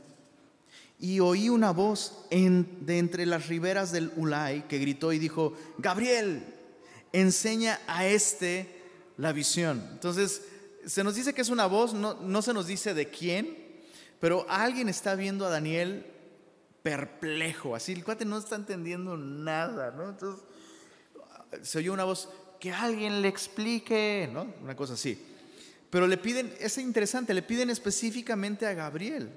[0.98, 6.44] Y oí una voz de entre las riberas del Ulay que gritó y dijo, Gabriel,
[7.12, 8.82] enseña a este
[9.18, 9.86] la visión.
[9.92, 10.44] Entonces,
[10.86, 13.58] se nos dice que es una voz, no, no se nos dice de quién,
[14.22, 16.06] pero alguien está viendo a Daniel
[16.82, 20.10] perplejo, así el cuate no está entendiendo nada, ¿no?
[20.10, 20.46] Entonces,
[21.62, 22.30] se oyó una voz,
[22.60, 24.54] que alguien le explique, ¿no?
[24.62, 25.22] Una cosa así.
[25.90, 29.30] Pero le piden, es interesante, le piden específicamente a Gabriel.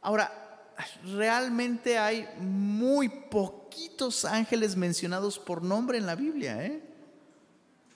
[0.00, 0.72] Ahora,
[1.04, 6.80] realmente hay muy poquitos ángeles mencionados por nombre en la Biblia, ¿eh?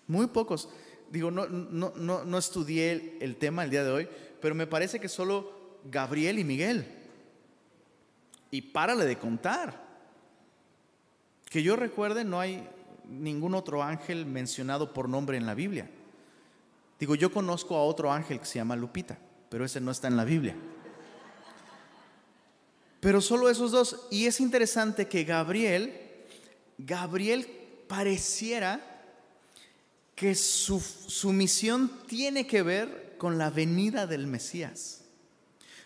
[0.06, 0.68] Muy pocos.
[1.10, 4.08] Digo, no, no, no, no estudié el tema el día de hoy,
[4.40, 6.86] pero me parece que solo Gabriel y Miguel.
[8.50, 9.82] Y párale de contar.
[11.48, 12.68] Que yo recuerde, no hay
[13.08, 15.90] ningún otro ángel mencionado por nombre en la Biblia.
[16.98, 20.16] Digo, yo conozco a otro ángel que se llama Lupita, pero ese no está en
[20.16, 20.56] la Biblia.
[23.00, 24.06] Pero solo esos dos.
[24.10, 25.92] Y es interesante que Gabriel,
[26.78, 27.46] Gabriel
[27.86, 28.80] pareciera
[30.14, 35.02] que su, su misión tiene que ver con la venida del Mesías.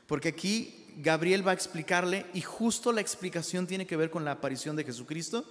[0.06, 4.32] Porque aquí Gabriel va a explicarle y justo la explicación tiene que ver con la
[4.32, 5.44] aparición de Jesucristo.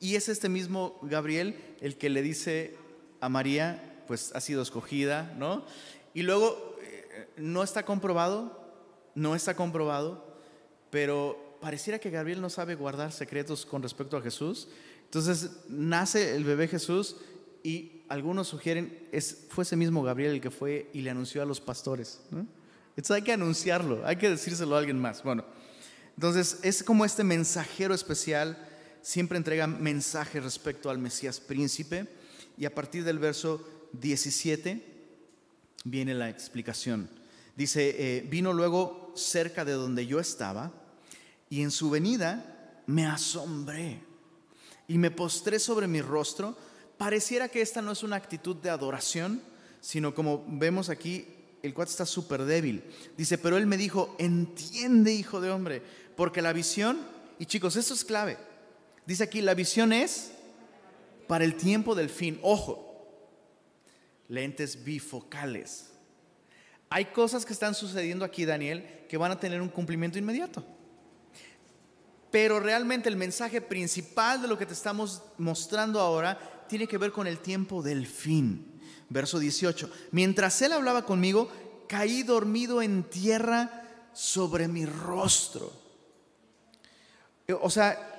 [0.00, 2.76] Y es este mismo Gabriel el que le dice
[3.20, 5.64] a María, pues ha sido escogida, ¿no?
[6.12, 8.60] Y luego, eh, no está comprobado,
[9.14, 10.38] no está comprobado,
[10.90, 14.68] pero pareciera que Gabriel no sabe guardar secretos con respecto a Jesús.
[15.04, 17.16] Entonces nace el bebé Jesús
[17.62, 21.46] y algunos sugieren, es, fue ese mismo Gabriel el que fue y le anunció a
[21.46, 22.20] los pastores.
[22.30, 25.22] Entonces hay que anunciarlo, hay que decírselo a alguien más.
[25.22, 25.44] Bueno,
[26.14, 28.58] entonces es como este mensajero especial,
[29.04, 32.08] siempre entrega mensaje respecto al Mesías príncipe
[32.56, 34.82] y a partir del verso 17
[35.84, 37.10] viene la explicación.
[37.54, 40.72] Dice, eh, vino luego cerca de donde yo estaba
[41.50, 44.00] y en su venida me asombré
[44.88, 46.56] y me postré sobre mi rostro.
[46.96, 49.42] Pareciera que esta no es una actitud de adoración,
[49.82, 51.26] sino como vemos aquí,
[51.62, 52.82] el cual está súper débil.
[53.18, 55.82] Dice, pero él me dijo, entiende hijo de hombre,
[56.16, 56.98] porque la visión,
[57.38, 58.53] y chicos, esto es clave.
[59.06, 60.32] Dice aquí, la visión es
[61.26, 62.38] para el tiempo del fin.
[62.42, 63.06] Ojo,
[64.28, 65.90] lentes bifocales.
[66.90, 70.64] Hay cosas que están sucediendo aquí, Daniel, que van a tener un cumplimiento inmediato.
[72.30, 77.12] Pero realmente el mensaje principal de lo que te estamos mostrando ahora tiene que ver
[77.12, 78.80] con el tiempo del fin.
[79.08, 79.90] Verso 18.
[80.12, 81.50] Mientras él hablaba conmigo,
[81.88, 83.82] caí dormido en tierra
[84.12, 85.72] sobre mi rostro.
[87.60, 88.13] O sea,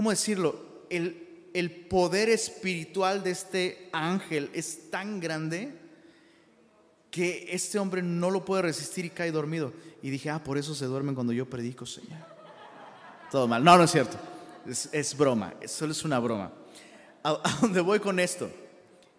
[0.00, 0.86] ¿cómo decirlo?
[0.88, 5.74] El, el poder espiritual de este ángel es tan grande
[7.10, 9.74] que este hombre no lo puede resistir y cae dormido.
[10.00, 12.18] Y dije, ah, por eso se duermen cuando yo predico, Señor.
[13.30, 13.62] Todo mal.
[13.62, 14.16] No, no es cierto.
[14.90, 15.52] Es, broma.
[15.66, 16.50] Solo es una broma.
[17.22, 18.50] ¿A, ¿A dónde voy con esto?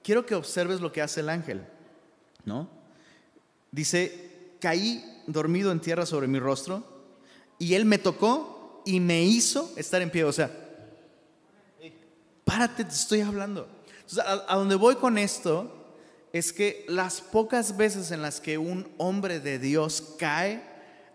[0.04, 1.64] Quiero que observes lo que hace el ángel.
[2.44, 2.68] ¿No?
[3.70, 6.84] Dice, caí dormido en tierra sobre mi rostro
[7.60, 10.24] y él me tocó y me hizo estar en pie.
[10.24, 10.61] O sea,
[12.52, 13.66] párate, te estoy hablando.
[14.26, 15.74] a, donde voy con esto
[16.34, 20.62] es que las pocas veces en las que un hombre de Dios cae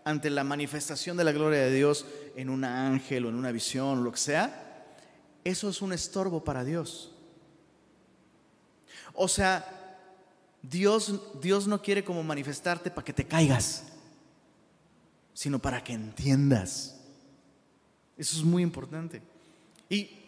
[0.03, 3.99] ante la manifestación de la gloria de Dios en un ángel o en una visión
[3.99, 4.87] o lo que sea,
[5.43, 7.11] eso es un estorbo para Dios.
[9.13, 9.63] O sea,
[10.63, 13.83] Dios, Dios no quiere como manifestarte para que te caigas,
[15.35, 16.99] sino para que entiendas.
[18.17, 19.21] Eso es muy importante.
[19.87, 20.26] Y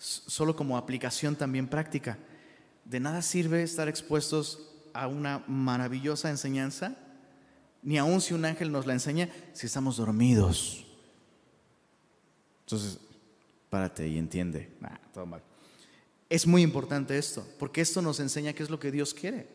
[0.00, 2.18] solo como aplicación también práctica.
[2.84, 6.96] De nada sirve estar expuestos a una maravillosa enseñanza,
[7.82, 10.84] ni aun si un ángel nos la enseña, si estamos dormidos.
[12.64, 12.98] Entonces,
[13.68, 14.70] párate y entiende.
[16.28, 19.48] Es muy importante esto, porque esto nos enseña qué es lo que Dios quiere.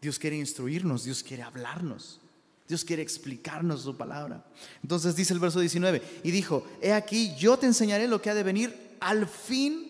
[0.00, 2.20] Dios quiere instruirnos, Dios quiere hablarnos.
[2.68, 4.44] Dios quiere explicarnos su palabra.
[4.82, 8.34] Entonces dice el verso 19, y dijo, he aquí, yo te enseñaré lo que ha
[8.34, 9.88] de venir al fin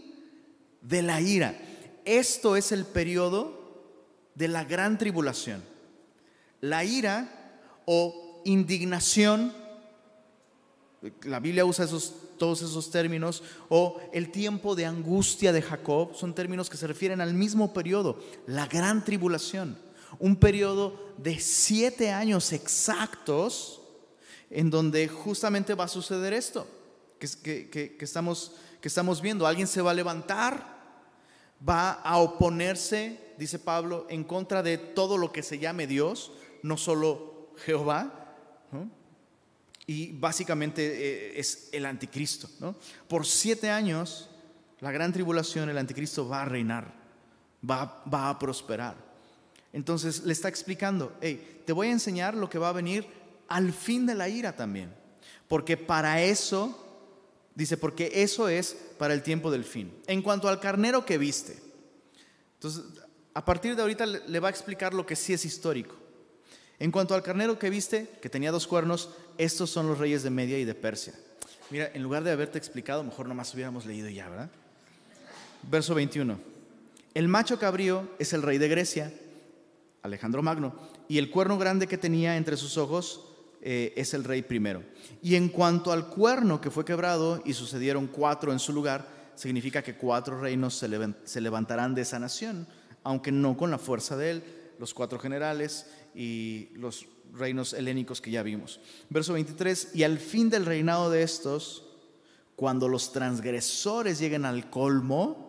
[0.82, 1.58] de la ira.
[2.04, 3.58] Esto es el periodo
[4.34, 5.62] de la gran tribulación.
[6.60, 9.52] La ira o indignación,
[11.22, 16.34] la Biblia usa esos, todos esos términos, o el tiempo de angustia de Jacob, son
[16.34, 19.78] términos que se refieren al mismo periodo, la gran tribulación,
[20.18, 23.80] un periodo de siete años exactos
[24.50, 26.66] en donde justamente va a suceder esto
[27.18, 29.46] que estamos que estamos viendo.
[29.46, 30.78] Alguien se va a levantar,
[31.66, 36.76] va a oponerse dice Pablo, en contra de todo lo que se llame Dios, no
[36.76, 38.34] solo Jehová,
[39.86, 42.74] y básicamente eh, es el anticristo.
[43.06, 44.28] Por siete años,
[44.80, 46.92] la gran tribulación, el anticristo va a reinar,
[47.68, 48.96] va, va a prosperar.
[49.72, 53.06] Entonces le está explicando, hey, te voy a enseñar lo que va a venir
[53.46, 54.92] al fin de la ira también,
[55.46, 56.87] porque para eso
[57.58, 59.92] Dice, porque eso es para el tiempo del fin.
[60.06, 61.58] En cuanto al carnero que viste.
[62.54, 62.84] Entonces,
[63.34, 65.96] a partir de ahorita le va a explicar lo que sí es histórico.
[66.78, 70.30] En cuanto al carnero que viste, que tenía dos cuernos, estos son los reyes de
[70.30, 71.14] Media y de Persia.
[71.70, 74.50] Mira, en lugar de haberte explicado, mejor nomás hubiéramos leído ya, ¿verdad?
[75.68, 76.38] Verso 21.
[77.14, 79.12] El macho cabrío es el rey de Grecia,
[80.02, 80.76] Alejandro Magno,
[81.08, 83.27] y el cuerno grande que tenía entre sus ojos
[83.60, 84.82] eh, es el rey primero.
[85.22, 89.82] Y en cuanto al cuerno que fue quebrado y sucedieron cuatro en su lugar, significa
[89.82, 92.66] que cuatro reinos se, levantarán de esa nación,
[93.04, 94.44] aunque no con la fuerza de él,
[94.78, 98.80] los cuatro generales y los reinos helénicos que ya vimos.
[99.10, 101.84] Verso 23, y al fin del reinado de estos,
[102.56, 105.48] cuando los transgresores lleguen al colmo,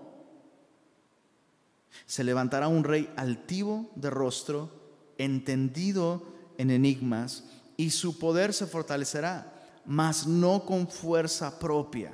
[2.05, 4.72] se levantará un rey altivo de rostro,
[5.18, 7.45] entendido en enigmas,
[7.80, 9.54] y su poder se fortalecerá,
[9.86, 12.12] mas no con fuerza propia,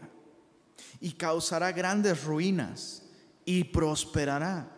[1.01, 3.01] y causará grandes ruinas,
[3.45, 4.69] y prosperará,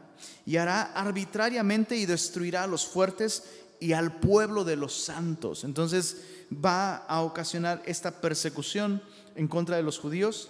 [0.46, 3.44] y hará arbitrariamente y destruirá a los fuertes
[3.82, 5.66] y al pueblo de los santos.
[5.66, 6.22] Entonces
[6.54, 9.04] va a ocasionar esta persecución
[9.36, 10.48] en contra de los judíos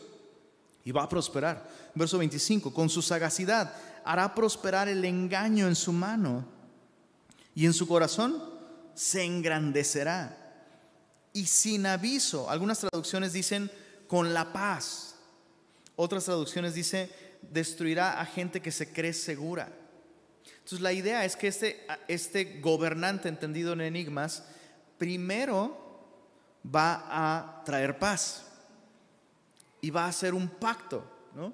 [0.85, 1.67] y va a prosperar.
[1.95, 3.73] Verso 25, con su sagacidad
[4.05, 6.45] hará prosperar el engaño en su mano
[7.55, 8.56] y en su corazón
[8.97, 10.35] se engrandecerá.
[11.31, 13.69] Y sin aviso, algunas traducciones dicen
[14.07, 15.15] con la paz.
[15.95, 17.07] Otras traducciones dicen
[17.43, 19.71] destruirá a gente que se cree segura.
[20.47, 24.43] Entonces la idea es que este, este gobernante entendido en enigmas,
[24.97, 25.77] primero
[26.65, 28.45] va a traer paz
[29.79, 31.03] y va a hacer un pacto,
[31.35, 31.53] ¿no?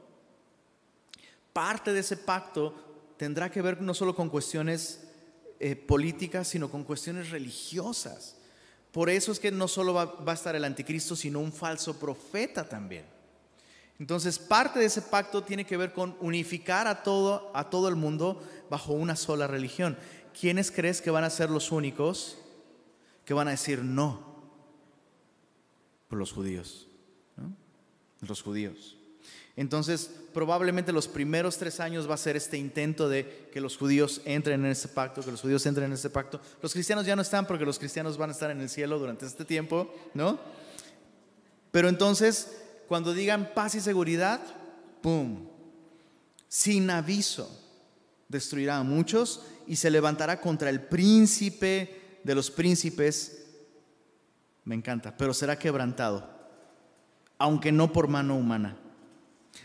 [1.52, 2.74] Parte de ese pacto
[3.18, 5.02] tendrá que ver no solo con cuestiones
[5.66, 8.36] eh, políticas, sino con cuestiones religiosas.
[8.92, 12.68] Por eso es que no solo va, a estar el anticristo, sino un falso profeta
[12.68, 13.06] también.
[13.98, 17.96] Entonces, parte de ese pacto tiene que ver con unificar a todo, a todo el
[17.96, 19.98] mundo bajo una sola religión.
[20.38, 22.38] ¿Quiénes crees que van a ser los únicos
[23.24, 24.44] que van a decir no?
[26.10, 26.90] Por los judíos.
[28.20, 28.98] Los judíos.
[29.56, 34.22] Entonces, probablemente los primeros tres años va a ser este intento de que los judíos
[34.26, 36.42] entren en ese pacto, que los judíos entren en ese pacto.
[36.62, 39.28] Los cristianos ya no están porque los cristianos van a estar en el cielo durante
[39.28, 40.40] este tiempo, ¿no?
[41.72, 44.42] Pero entonces, cuando digan paz y seguridad,
[45.02, 45.48] ¡pum!
[46.48, 47.50] Sin aviso,
[48.28, 53.46] destruirá a muchos y se levantará contra el príncipe de los príncipes.
[54.66, 56.28] Me encanta, pero será quebrantado,
[57.38, 58.78] aunque no por mano humana.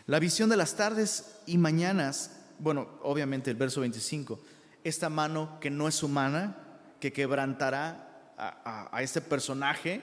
[0.07, 4.41] La visión de las tardes y mañanas, bueno, obviamente el verso 25,
[4.85, 6.57] esta mano que no es humana,
[7.01, 10.03] que quebrantará a, este personaje,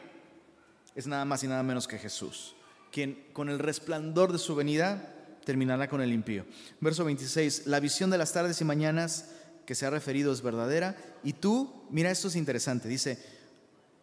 [0.96, 2.56] es nada más y nada menos que Jesús,
[2.92, 5.14] quien con el resplandor de su venida
[5.46, 6.46] terminará con el impío.
[6.82, 9.32] Verso 26, la visión de las tardes y mañanas
[9.66, 13.24] que se ha referido es verdadera, y tú, mira, esto es interesante, dice,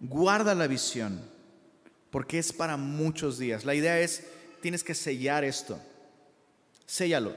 [0.00, 1.20] guarda la visión,
[2.10, 3.64] porque es para muchos días.
[3.64, 4.24] La idea es
[4.62, 5.78] tienes que sellar esto.
[6.86, 7.34] Séllalo.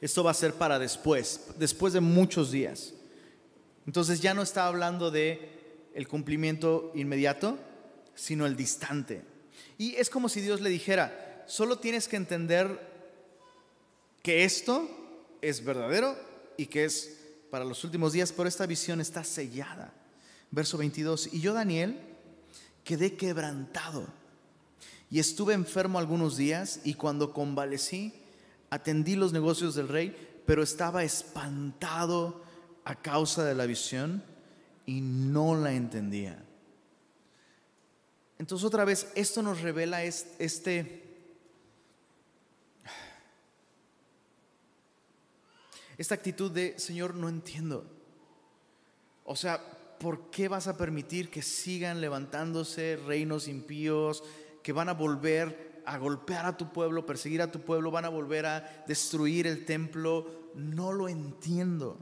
[0.00, 2.92] Esto va a ser para después, después de muchos días.
[3.86, 7.58] Entonces ya no está hablando de el cumplimiento inmediato,
[8.14, 9.22] sino el distante.
[9.78, 12.86] Y es como si Dios le dijera, solo tienes que entender
[14.22, 14.88] que esto
[15.40, 16.16] es verdadero
[16.56, 17.16] y que es
[17.50, 19.92] para los últimos días, pero esta visión está sellada.
[20.50, 21.98] Verso 22, y yo Daniel
[22.84, 24.06] quedé quebrantado
[25.10, 28.12] y estuve enfermo algunos días y cuando convalecí,
[28.70, 30.14] atendí los negocios del rey,
[30.46, 32.42] pero estaba espantado
[32.84, 34.22] a causa de la visión
[34.86, 36.42] y no la entendía.
[38.38, 41.02] Entonces otra vez, esto nos revela este,
[45.96, 47.84] esta actitud de, Señor, no entiendo.
[49.24, 49.60] O sea,
[49.98, 54.22] ¿por qué vas a permitir que sigan levantándose reinos impíos?
[54.68, 58.10] Que van a volver a golpear a tu pueblo, perseguir a tu pueblo, van a
[58.10, 60.50] volver a destruir el templo.
[60.54, 61.96] No lo entiendo.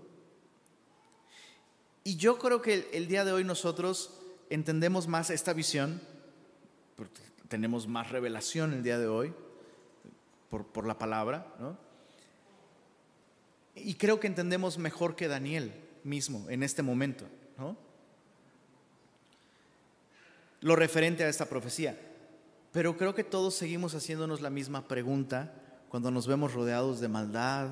[2.02, 4.18] Y yo creo que el, día de hoy nosotros
[4.50, 6.02] entendemos más esta visión,
[7.46, 9.32] tenemos más revelación el día de hoy
[10.50, 11.78] por, por la palabra, ¿no?
[13.76, 17.26] Y creo que entendemos mejor que Daniel mismo en este momento,
[17.58, 17.76] ¿no?
[20.62, 21.96] Lo referente a esta profecía.
[22.76, 25.50] Pero creo que todos seguimos haciéndonos la misma pregunta
[25.88, 27.70] cuando nos vemos rodeados de maldad,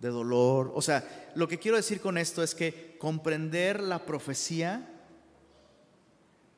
[0.00, 0.70] de dolor.
[0.74, 4.86] O sea, lo que quiero decir con esto es que comprender la profecía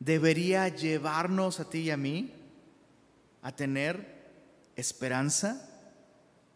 [0.01, 2.33] debería llevarnos a ti y a mí
[3.41, 4.25] a tener
[4.75, 5.71] esperanza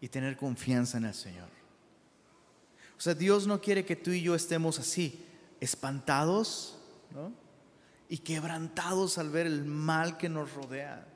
[0.00, 1.48] y tener confianza en el Señor.
[2.96, 5.24] O sea, Dios no quiere que tú y yo estemos así,
[5.60, 6.76] espantados
[8.08, 11.06] y quebrantados al ver el mal que nos rodea.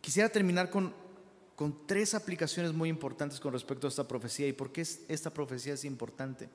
[0.00, 0.94] Quisiera terminar con,
[1.56, 5.74] con tres aplicaciones muy importantes con respecto a esta profecía y por qué esta profecía
[5.74, 6.48] es importante.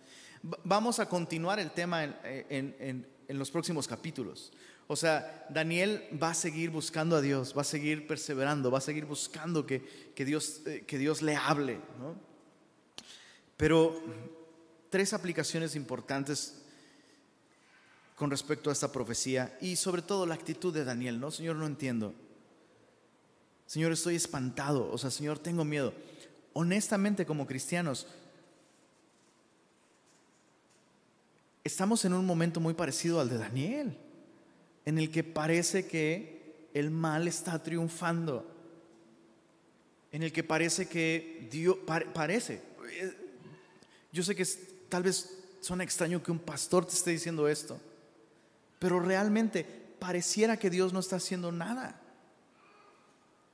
[0.63, 4.53] Vamos a continuar el tema en, los próximos capítulos.
[4.87, 8.81] O sea, Daniel va a seguir buscando a Dios, va a seguir perseverando, va a
[8.81, 9.83] seguir buscando que,
[10.15, 11.79] Dios, eh, que Dios le hable.
[13.57, 14.01] Pero
[14.89, 16.63] tres aplicaciones importantes
[18.19, 21.31] con respecto a esta profecía y sobre todo la actitud de Daniel, ¿no?
[21.31, 22.13] Señor, no entiendo.
[23.65, 24.91] Señor, estoy espantado.
[24.91, 25.93] O sea, Señor, tengo miedo.
[26.51, 28.07] Honestamente, como cristianos,
[31.63, 33.97] estamos en un momento muy parecido al de Daniel,
[34.83, 38.45] en el que parece que el mal está triunfando,
[40.11, 41.77] en el que parece que Dios,
[42.13, 42.61] parece,
[42.91, 43.13] eh,
[44.11, 44.45] yo sé que
[44.89, 47.79] tal vez suena extraño que un pastor te esté diciendo esto,
[48.79, 49.63] pero realmente
[49.99, 52.01] pareciera que Dios no está haciendo nada.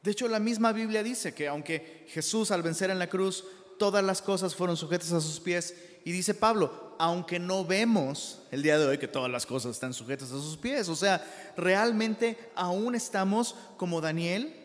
[0.03, 3.43] De hecho, la misma Biblia dice que aunque Jesús al vencer en la cruz,
[3.79, 8.61] todas las cosas fueron sujetas a sus pies, y dice Pablo, aunque no vemos el
[8.61, 11.25] día de hoy que todas las cosas están sujetas a sus pies, o sea,
[11.57, 14.55] realmente aún estamos como Daniel,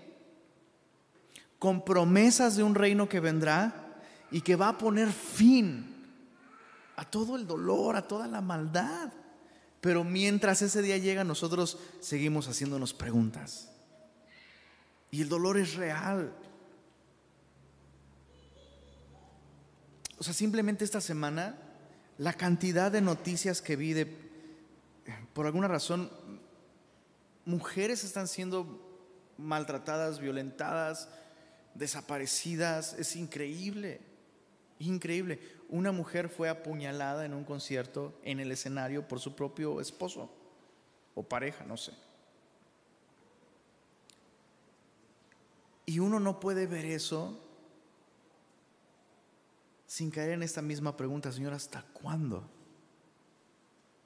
[1.59, 3.97] con promesas de un reino que vendrá
[4.31, 5.91] y que va a poner fin
[6.97, 9.11] a todo el dolor, a toda la maldad.
[9.81, 13.71] Pero mientras ese día llega, nosotros seguimos haciéndonos preguntas.
[15.11, 16.33] Y el dolor es real.
[20.19, 21.57] O sea, simplemente esta semana,
[22.19, 24.07] la cantidad de noticias que vi de,
[25.33, 26.11] por alguna razón,
[27.47, 28.87] mujeres están siendo
[29.39, 31.09] maltratadas, violentadas,
[31.75, 34.01] desaparecidas, es increíble,
[34.79, 35.41] increíble.
[35.71, 40.29] Una mujer fue apuñalada en un concierto en el escenario por su propio esposo
[41.15, 41.93] o pareja, no sé.
[45.87, 47.39] Y uno no puede ver eso
[49.87, 52.49] sin caer en esta misma pregunta, Señor, ¿hasta cuándo?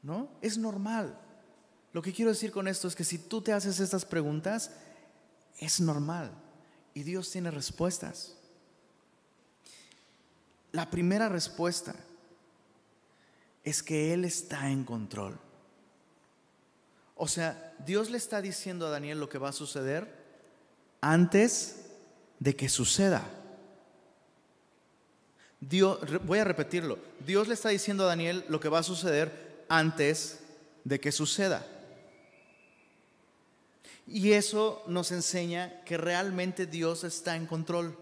[0.03, 0.29] ¿No?
[0.43, 1.19] Es normal.
[1.93, 4.71] Lo que quiero decir con esto es que si tú te haces estas preguntas,
[5.59, 6.31] es normal.
[6.93, 8.37] Y Dios tiene respuestas.
[10.75, 11.95] La primera respuesta
[13.63, 15.39] es que Él está en control.
[17.15, 20.13] O sea, Dios le está diciendo a Daniel lo que va a suceder
[21.01, 21.77] antes
[22.41, 23.23] de que suceda.
[25.61, 29.65] Dios, voy a repetirlo, Dios le está diciendo a Daniel lo que va a suceder
[29.69, 30.41] antes
[30.83, 31.65] de que suceda.
[34.09, 37.97] Y eso nos enseña que realmente Dios está en control.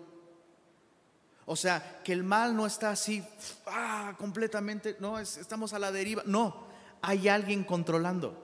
[1.45, 3.25] O sea, que el mal no está así,
[3.67, 6.23] ah, completamente, no, estamos a la deriva.
[6.25, 6.67] No,
[7.01, 8.41] hay alguien controlando.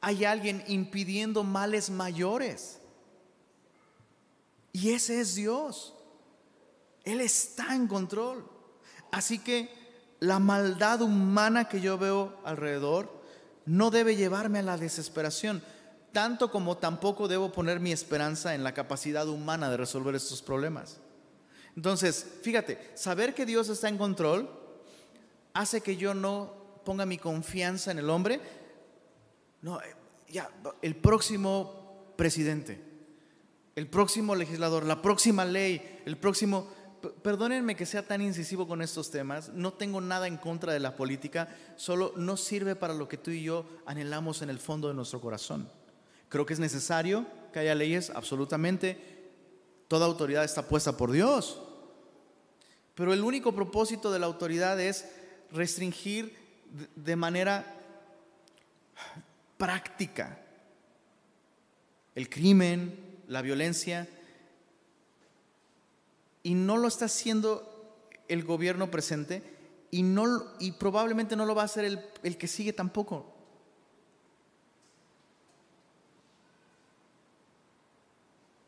[0.00, 2.78] Hay alguien impidiendo males mayores.
[4.72, 5.94] Y ese es Dios.
[7.04, 8.48] Él está en control.
[9.10, 9.68] Así que
[10.20, 13.20] la maldad humana que yo veo alrededor
[13.66, 15.62] no debe llevarme a la desesperación,
[16.12, 20.99] tanto como tampoco debo poner mi esperanza en la capacidad humana de resolver estos problemas.
[21.80, 24.50] Entonces, fíjate, saber que Dios está en control
[25.54, 26.52] hace que yo no
[26.84, 28.38] ponga mi confianza en el hombre.
[29.62, 29.94] No, eh,
[30.28, 30.50] ya,
[30.82, 32.90] el próximo presidente
[33.80, 36.68] el próximo legislador, la próxima ley, el próximo...
[37.22, 40.96] Perdónenme que sea tan incisivo con estos temas, no tengo nada en contra de la
[40.96, 44.92] política, solo no sirve para lo que tú y yo anhelamos en el fondo de
[44.92, 45.70] nuestro corazón.
[46.28, 47.24] Creo que es necesario
[47.54, 49.32] que haya leyes, absolutamente.
[49.88, 51.62] Toda autoridad está puesta por Dios.
[53.00, 55.06] Pero el único propósito de la autoridad es
[55.52, 56.36] restringir
[56.94, 57.64] de manera
[59.56, 60.38] práctica
[62.14, 64.06] el crimen, la violencia,
[66.42, 69.42] y no lo está haciendo el gobierno presente
[69.90, 73.34] y, no, y probablemente no lo va a hacer el, el que sigue tampoco.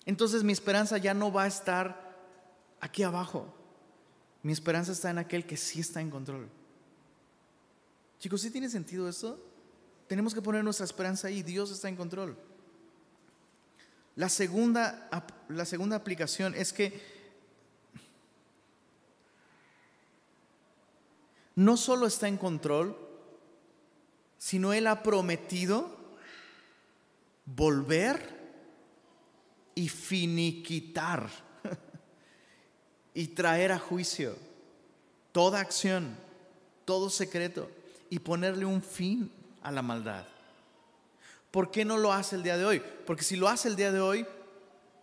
[0.06, 2.16] Entonces mi esperanza ya no va a estar
[2.80, 3.58] aquí abajo.
[4.42, 6.48] Mi esperanza está en aquel que sí está en control.
[8.18, 9.38] Chicos, ¿sí tiene sentido esto?
[10.08, 11.42] Tenemos que poner nuestra esperanza ahí.
[11.42, 12.36] Dios está en control.
[14.16, 15.08] La segunda,
[15.48, 17.00] la segunda aplicación es que
[21.54, 22.96] no solo está en control,
[24.38, 25.96] sino Él ha prometido
[27.46, 28.40] volver
[29.74, 31.30] y finiquitar
[33.14, 34.36] y traer a juicio
[35.32, 36.16] toda acción,
[36.84, 37.68] todo secreto
[38.10, 39.30] y ponerle un fin
[39.62, 40.24] a la maldad.
[41.50, 42.82] ¿Por qué no lo hace el día de hoy?
[43.06, 44.26] Porque si lo hace el día de hoy,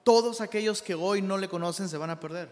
[0.03, 2.49] todos aquellos que hoy no le conocen se van a perder.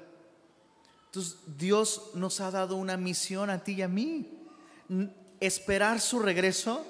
[1.05, 4.29] Entonces Dios nos ha dado una misión a ti y a mí.
[5.39, 6.85] Esperar su regreso,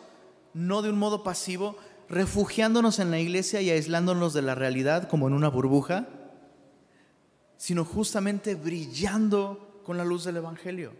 [0.53, 1.77] no de un modo pasivo,
[2.09, 6.07] refugiándonos en la iglesia y aislándonos de la realidad como en una burbuja,
[7.57, 10.93] sino justamente brillando con la luz del Evangelio.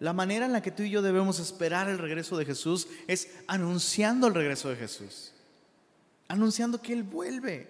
[0.00, 3.28] La manera en la que tú y yo debemos esperar el regreso de Jesús es
[3.46, 5.32] anunciando el regreso de Jesús,
[6.28, 7.68] anunciando que Él vuelve.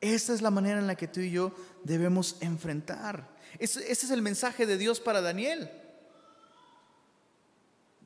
[0.00, 1.52] Esa es la manera en la que tú y yo
[1.84, 3.28] debemos enfrentar.
[3.58, 5.70] Ese, es el mensaje de Dios para Daniel.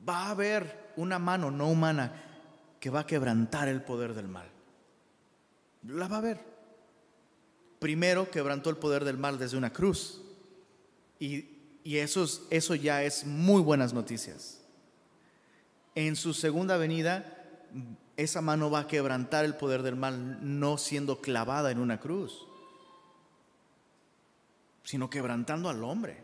[0.07, 2.13] Va a haber una mano no humana
[2.79, 4.49] que va a quebrantar el poder del mal.
[5.83, 6.52] La va a haber.
[7.83, 10.21] Primero quebrantó el poder del mal desde una cruz.
[11.19, 11.49] Y,
[11.83, 14.61] eso, eso ya es muy buenas noticias.
[15.93, 17.45] En su segunda venida
[18.15, 22.47] esa mano va a quebrantar el poder del mal no siendo clavada en una cruz,
[24.85, 26.23] sino quebrantando al hombre.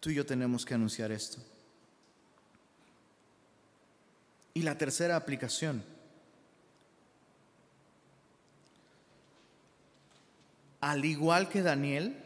[0.00, 1.42] Tú y yo tenemos que anunciar esto.
[4.54, 5.84] Y la tercera aplicación.
[10.84, 12.16] Al igual que Daniel,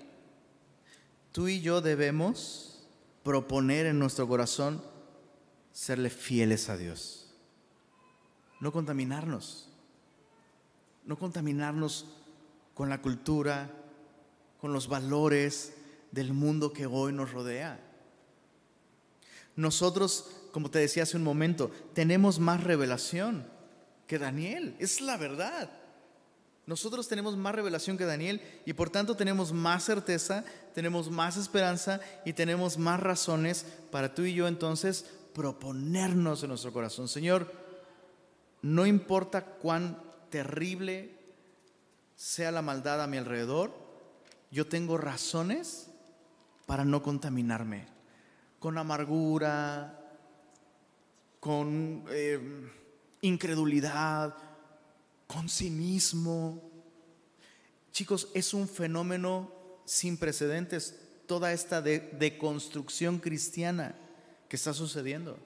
[1.33, 2.87] tú y yo debemos
[3.23, 4.83] proponer en nuestro corazón
[5.73, 7.29] serle fieles a Dios
[8.61, 9.69] no contaminarnos,
[11.05, 12.07] no contaminarnos
[12.75, 13.71] con la cultura,
[14.61, 15.75] con los valores
[16.11, 17.81] del mundo que hoy nos rodea.
[19.57, 23.47] Nosotros, como te decía hace un momento, tenemos más revelación
[24.07, 25.71] que Daniel, es la verdad.
[26.69, 30.45] Nosotros tenemos más revelación que Daniel y por tanto tenemos más certeza,
[30.75, 36.71] tenemos más esperanza y tenemos más razones para tú y yo entonces proponernos en nuestro
[36.71, 37.09] corazón.
[37.09, 37.51] Señor,
[38.61, 39.99] no importa cuán
[40.29, 41.17] terrible
[42.17, 43.73] sea la maldad a mi alrededor,
[44.51, 45.89] yo tengo razones
[46.67, 47.87] para no contaminarme
[48.59, 49.99] con amargura,
[51.41, 52.39] con eh,
[53.23, 54.48] incredulidad,
[55.29, 56.61] con cinismo.
[57.93, 59.53] Chicos, es un fenómeno
[59.85, 63.95] sin precedentes toda esta deconstrucción cristiana
[64.49, 65.39] que está sucediendo.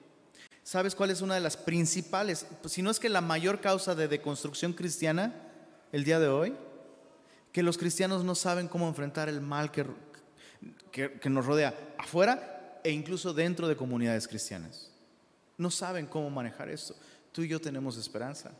[0.63, 4.07] ¿Sabes cuál es una de las principales, si no es que la mayor causa de
[4.07, 5.33] deconstrucción cristiana
[5.91, 6.55] el día de hoy?
[7.51, 9.85] Que los cristianos no saben cómo enfrentar el mal que,
[10.91, 14.89] que, nos rodea afuera e incluso dentro de comunidades cristianas.
[15.57, 16.95] No saben cómo manejar esto.
[17.33, 18.51] Tú y yo tenemos esperanza.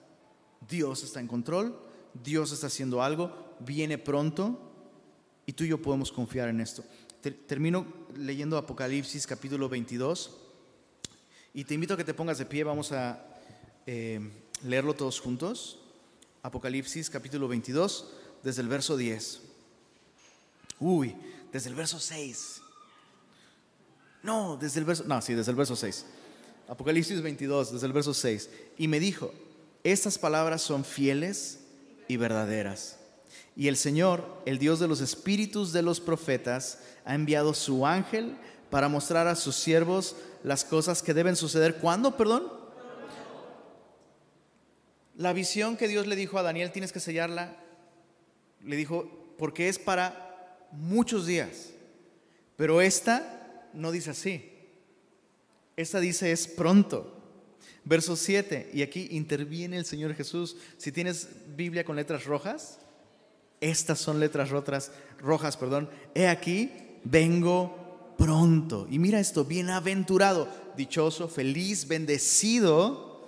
[0.69, 1.77] Dios está en control,
[2.23, 4.59] Dios está haciendo algo, viene pronto
[5.45, 6.83] y tú y yo podemos confiar en esto.
[7.47, 7.85] Termino
[8.15, 10.37] leyendo Apocalipsis capítulo 22.
[11.53, 13.23] Y te invito a que te pongas de pie, vamos a
[13.85, 14.19] eh,
[14.63, 15.79] leerlo todos juntos.
[16.41, 18.11] Apocalipsis capítulo 22,
[18.43, 19.41] desde el verso 10.
[20.79, 21.15] Uy,
[21.51, 22.61] desde el verso 6.
[24.23, 26.05] No, desde el verso, no, sí, desde el verso 6.
[26.67, 28.49] Apocalipsis 22, desde el verso 6.
[28.77, 29.33] Y me dijo,
[29.83, 31.59] estas palabras son fieles
[32.07, 32.97] y verdaderas.
[33.55, 38.35] Y el Señor, el Dios de los espíritus de los profetas, ha enviado su ángel
[38.69, 41.75] para mostrar a sus siervos las cosas que deben suceder.
[41.75, 42.51] ¿Cuándo, perdón?
[45.15, 47.55] La visión que Dios le dijo a Daniel, tienes que sellarla,
[48.63, 51.69] le dijo, porque es para muchos días.
[52.55, 54.51] Pero esta no dice así.
[55.75, 57.12] Esta dice es pronto.
[57.85, 60.55] Verso 7, y aquí interviene el Señor Jesús.
[60.77, 62.79] Si tienes Biblia con letras rojas,
[63.59, 65.89] estas son letras rojas, rojas, perdón.
[66.15, 66.71] He aquí,
[67.03, 68.87] vengo pronto.
[68.89, 73.21] Y mira esto, bienaventurado, dichoso, feliz, bendecido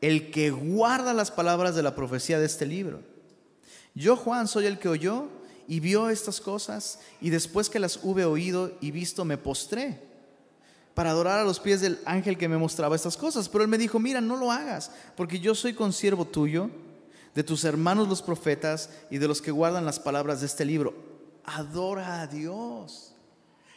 [0.00, 3.02] el que guarda las palabras de la profecía de este libro.
[3.94, 5.28] Yo, Juan, soy el que oyó
[5.68, 10.09] y vio estas cosas y después que las hube oído y visto me postré
[11.00, 13.48] para adorar a los pies del ángel que me mostraba estas cosas.
[13.48, 16.68] Pero él me dijo, mira, no lo hagas, porque yo soy consiervo tuyo
[17.34, 20.92] de tus hermanos los profetas y de los que guardan las palabras de este libro.
[21.46, 23.14] Adora a Dios.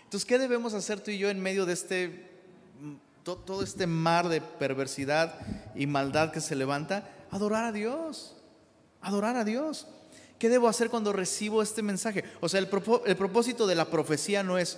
[0.04, 2.30] Entonces, ¿qué debemos hacer tú y yo en medio de este
[3.24, 5.40] todo este mar de perversidad
[5.76, 7.10] y maldad que se levanta?
[7.32, 8.36] Adorar a Dios.
[9.00, 9.88] Adorar a Dios.
[10.38, 12.26] ¿Qué debo hacer cuando recibo este mensaje?
[12.42, 14.78] O sea, el, propósito de la profecía no es,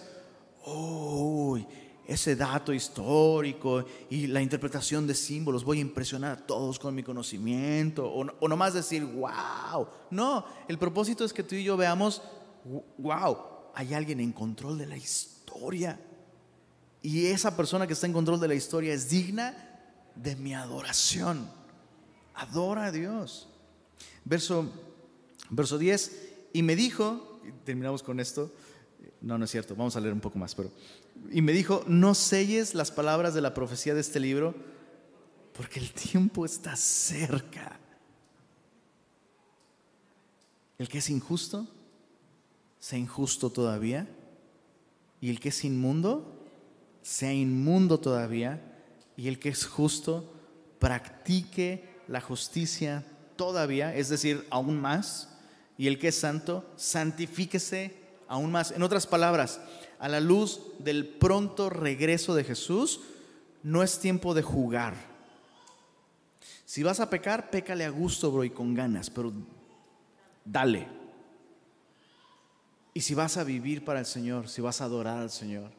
[0.63, 1.67] uy,
[2.07, 7.03] ese dato histórico y la interpretación de símbolos, voy a impresionar a todos con mi
[7.03, 9.87] conocimiento, o, o nomás decir, wow.
[10.11, 12.21] No, el propósito es que tú y yo veamos,
[12.97, 13.37] wow,
[13.73, 15.99] hay alguien en control de la historia.
[17.01, 19.55] Y esa persona que está en control de la historia es digna
[20.15, 21.47] de mi adoración.
[22.33, 23.49] Adora a Dios.
[24.23, 24.71] Verso,
[25.49, 28.51] verso 10, y me dijo, terminamos con esto,
[29.21, 30.71] no, no es cierto, vamos a leer un poco más, pero
[31.31, 34.55] y me dijo, no selles las palabras de la profecía de este libro,
[35.53, 37.79] porque el tiempo está cerca.
[40.77, 41.67] El que es injusto,
[42.79, 44.07] sea injusto todavía.
[45.21, 46.45] Y el que es inmundo,
[47.01, 48.61] sea inmundo todavía.
[49.15, 50.33] Y el que es justo,
[50.79, 53.05] practique la justicia
[53.35, 55.29] todavía, es decir, aún más.
[55.77, 57.95] Y el que es santo, santifíquese
[58.27, 58.71] aún más.
[58.71, 59.59] En otras palabras,
[59.99, 63.01] a la luz del pronto regreso de Jesús,
[63.63, 64.95] no es tiempo de jugar.
[66.65, 69.31] Si vas a pecar, pécale a gusto, bro, y con ganas, pero
[70.43, 70.87] dale.
[72.93, 75.71] Y si vas a vivir para el Señor, si vas a adorar al Señor,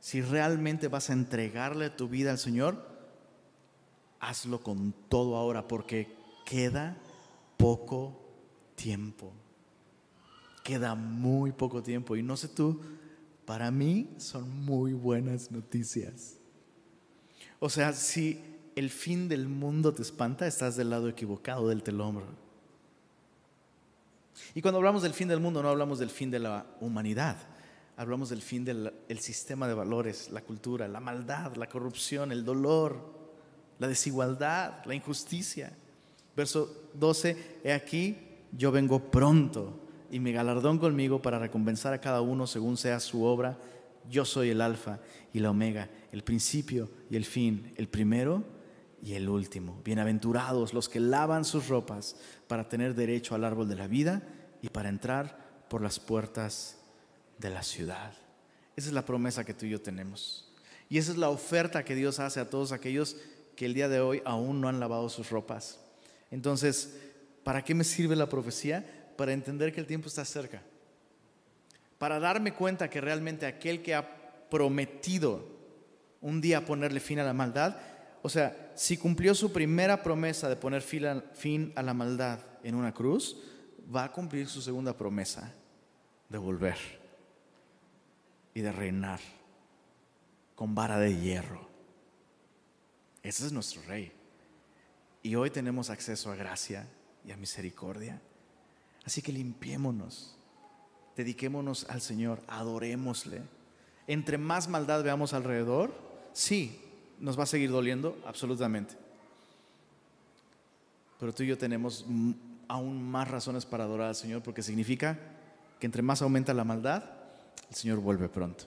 [0.00, 2.84] si realmente vas a entregarle tu vida al Señor,
[4.18, 6.14] hazlo con todo ahora, porque
[6.44, 6.96] queda
[7.56, 8.18] poco
[8.74, 9.32] tiempo.
[10.64, 12.16] Queda muy poco tiempo.
[12.16, 12.80] Y no sé tú,
[13.44, 16.36] para mí son muy buenas noticias.
[17.58, 18.40] O sea, si
[18.76, 22.42] el fin del mundo te espanta, estás del lado equivocado del telómetro.
[24.54, 27.36] Y cuando hablamos del fin del mundo, no hablamos del fin de la humanidad.
[27.96, 32.98] Hablamos del fin del sistema de valores, la cultura, la maldad, la corrupción, el dolor,
[33.78, 35.72] la desigualdad, la injusticia.
[36.34, 38.16] Verso 12, he aquí,
[38.52, 39.81] yo vengo pronto
[40.12, 43.58] y mi galardón conmigo para recompensar a cada uno según sea su obra.
[44.10, 45.00] Yo soy el alfa
[45.32, 48.44] y la omega, el principio y el fin, el primero
[49.02, 49.80] y el último.
[49.82, 54.22] Bienaventurados los que lavan sus ropas para tener derecho al árbol de la vida
[54.60, 56.76] y para entrar por las puertas
[57.38, 58.12] de la ciudad.
[58.76, 60.52] Esa es la promesa que tú y yo tenemos.
[60.90, 63.16] Y esa es la oferta que Dios hace a todos aquellos
[63.56, 65.80] que el día de hoy aún no han lavado sus ropas.
[66.30, 66.98] Entonces,
[67.44, 69.01] ¿para qué me sirve la profecía?
[69.22, 70.60] Para entender que el tiempo está cerca.
[71.96, 75.46] Para darme cuenta que realmente aquel que ha prometido
[76.20, 77.76] un día ponerle fin a la maldad,
[78.20, 82.92] o sea, si cumplió su primera promesa de poner fin a la maldad en una
[82.92, 83.36] cruz,
[83.94, 85.54] va a cumplir su segunda promesa
[86.28, 86.78] de volver
[88.54, 89.20] y de reinar
[90.56, 91.68] con vara de hierro.
[93.22, 94.10] Ese es nuestro rey.
[95.22, 96.88] Y hoy tenemos acceso a gracia
[97.24, 98.20] y a misericordia.
[99.04, 100.36] Así que limpiémonos,
[101.16, 103.42] dediquémonos al Señor, adorémosle.
[104.06, 105.92] Entre más maldad veamos alrededor,
[106.32, 106.80] sí,
[107.18, 108.94] nos va a seguir doliendo, absolutamente.
[111.18, 112.04] Pero tú y yo tenemos
[112.68, 115.18] aún más razones para adorar al Señor porque significa
[115.78, 117.04] que entre más aumenta la maldad,
[117.68, 118.64] el Señor vuelve pronto.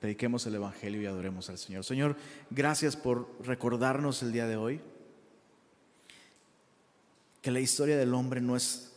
[0.00, 1.84] Prediquemos el Evangelio y adoremos al Señor.
[1.84, 2.16] Señor,
[2.50, 4.80] gracias por recordarnos el día de hoy
[7.42, 8.87] que la historia del hombre no es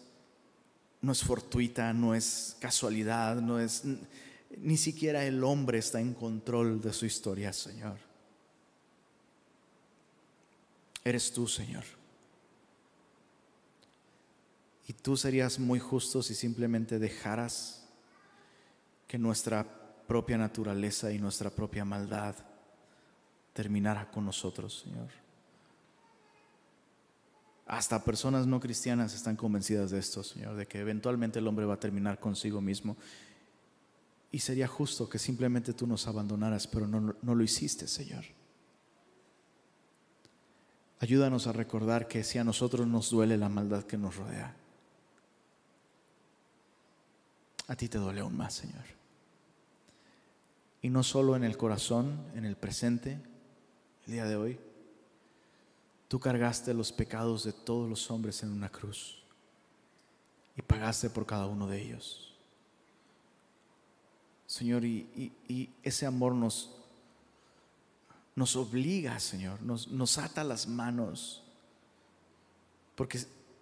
[1.01, 3.83] no es fortuita, no es casualidad, no es
[4.57, 7.97] ni siquiera el hombre está en control de su historia, Señor.
[11.03, 11.83] Eres tú, Señor.
[14.87, 17.87] Y tú serías muy justo si simplemente dejaras
[19.07, 19.65] que nuestra
[20.07, 22.35] propia naturaleza y nuestra propia maldad
[23.53, 25.09] terminara con nosotros, Señor.
[27.71, 31.75] Hasta personas no cristianas están convencidas de esto, Señor, de que eventualmente el hombre va
[31.75, 32.97] a terminar consigo mismo.
[34.29, 38.25] Y sería justo que simplemente tú nos abandonaras, pero no, no lo hiciste, Señor.
[40.99, 44.53] Ayúdanos a recordar que si a nosotros nos duele la maldad que nos rodea,
[47.69, 48.83] a ti te duele aún más, Señor.
[50.81, 53.17] Y no solo en el corazón, en el presente,
[54.07, 54.59] el día de hoy,
[56.11, 59.23] Tú cargaste los pecados de todos los hombres en una cruz
[60.57, 62.33] y pagaste por cada uno de ellos.
[64.45, 66.75] Señor, y, ese amor nos,
[68.35, 71.43] nos obliga, Señor, nos, nos ata las manos,
[72.95, 73.17] Porque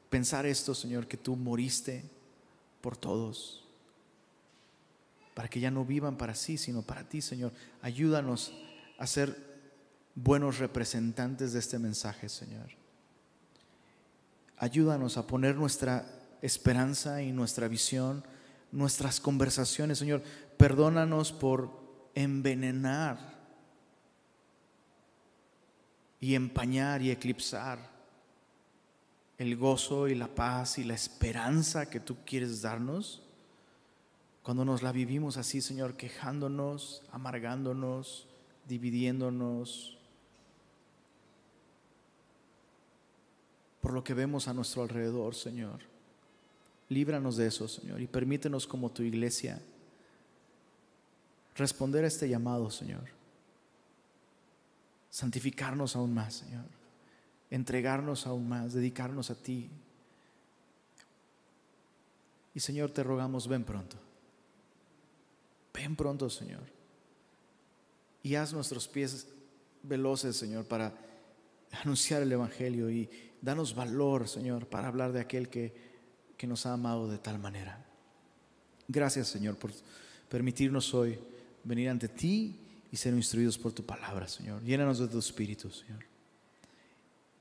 [0.09, 2.03] pensar esto, Señor, que tú moriste
[2.81, 3.63] por todos,
[5.35, 7.51] para que ya no vivan para sí, sino para ti, Señor.
[7.83, 8.51] Ayúdanos
[8.97, 9.48] a ser
[10.23, 12.67] buenos representantes de este mensaje, Señor.
[14.57, 16.05] Ayúdanos a poner nuestra
[16.41, 18.23] esperanza y nuestra visión,
[18.71, 20.21] nuestras conversaciones, Señor.
[20.57, 21.71] Perdónanos por
[22.15, 23.39] envenenar
[26.19, 27.79] y empañar y eclipsar
[29.37, 33.23] el gozo y la paz y la esperanza que tú quieres darnos
[34.43, 38.27] cuando nos la vivimos así, Señor, quejándonos, amargándonos,
[38.67, 39.98] dividiéndonos
[43.81, 45.79] por lo que vemos a nuestro alrededor, Señor.
[46.89, 49.61] Líbranos de eso, Señor, y permítenos como tu iglesia
[51.55, 53.03] responder a este llamado, Señor.
[55.09, 56.65] Santificarnos aún más, Señor.
[57.51, 59.69] Entregarnos aún más, dedicarnos a ti.
[62.55, 63.97] Y Señor, te rogamos, ven pronto.
[65.73, 66.63] Ven pronto, Señor.
[68.23, 69.27] Y haz nuestros pies
[69.83, 70.93] veloces, Señor, para
[71.83, 73.09] anunciar el Evangelio y
[73.41, 75.73] danos valor, Señor, para hablar de aquel que,
[76.37, 77.85] que nos ha amado de tal manera.
[78.87, 79.71] Gracias, Señor, por
[80.29, 81.19] permitirnos hoy
[81.63, 82.59] venir ante ti
[82.91, 84.63] y ser instruidos por tu palabra, Señor.
[84.63, 86.05] Llénanos de tu espíritu, Señor.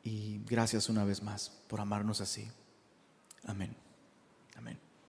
[0.05, 2.49] Y gracias una vez más por amarnos así.
[3.45, 3.88] Amén.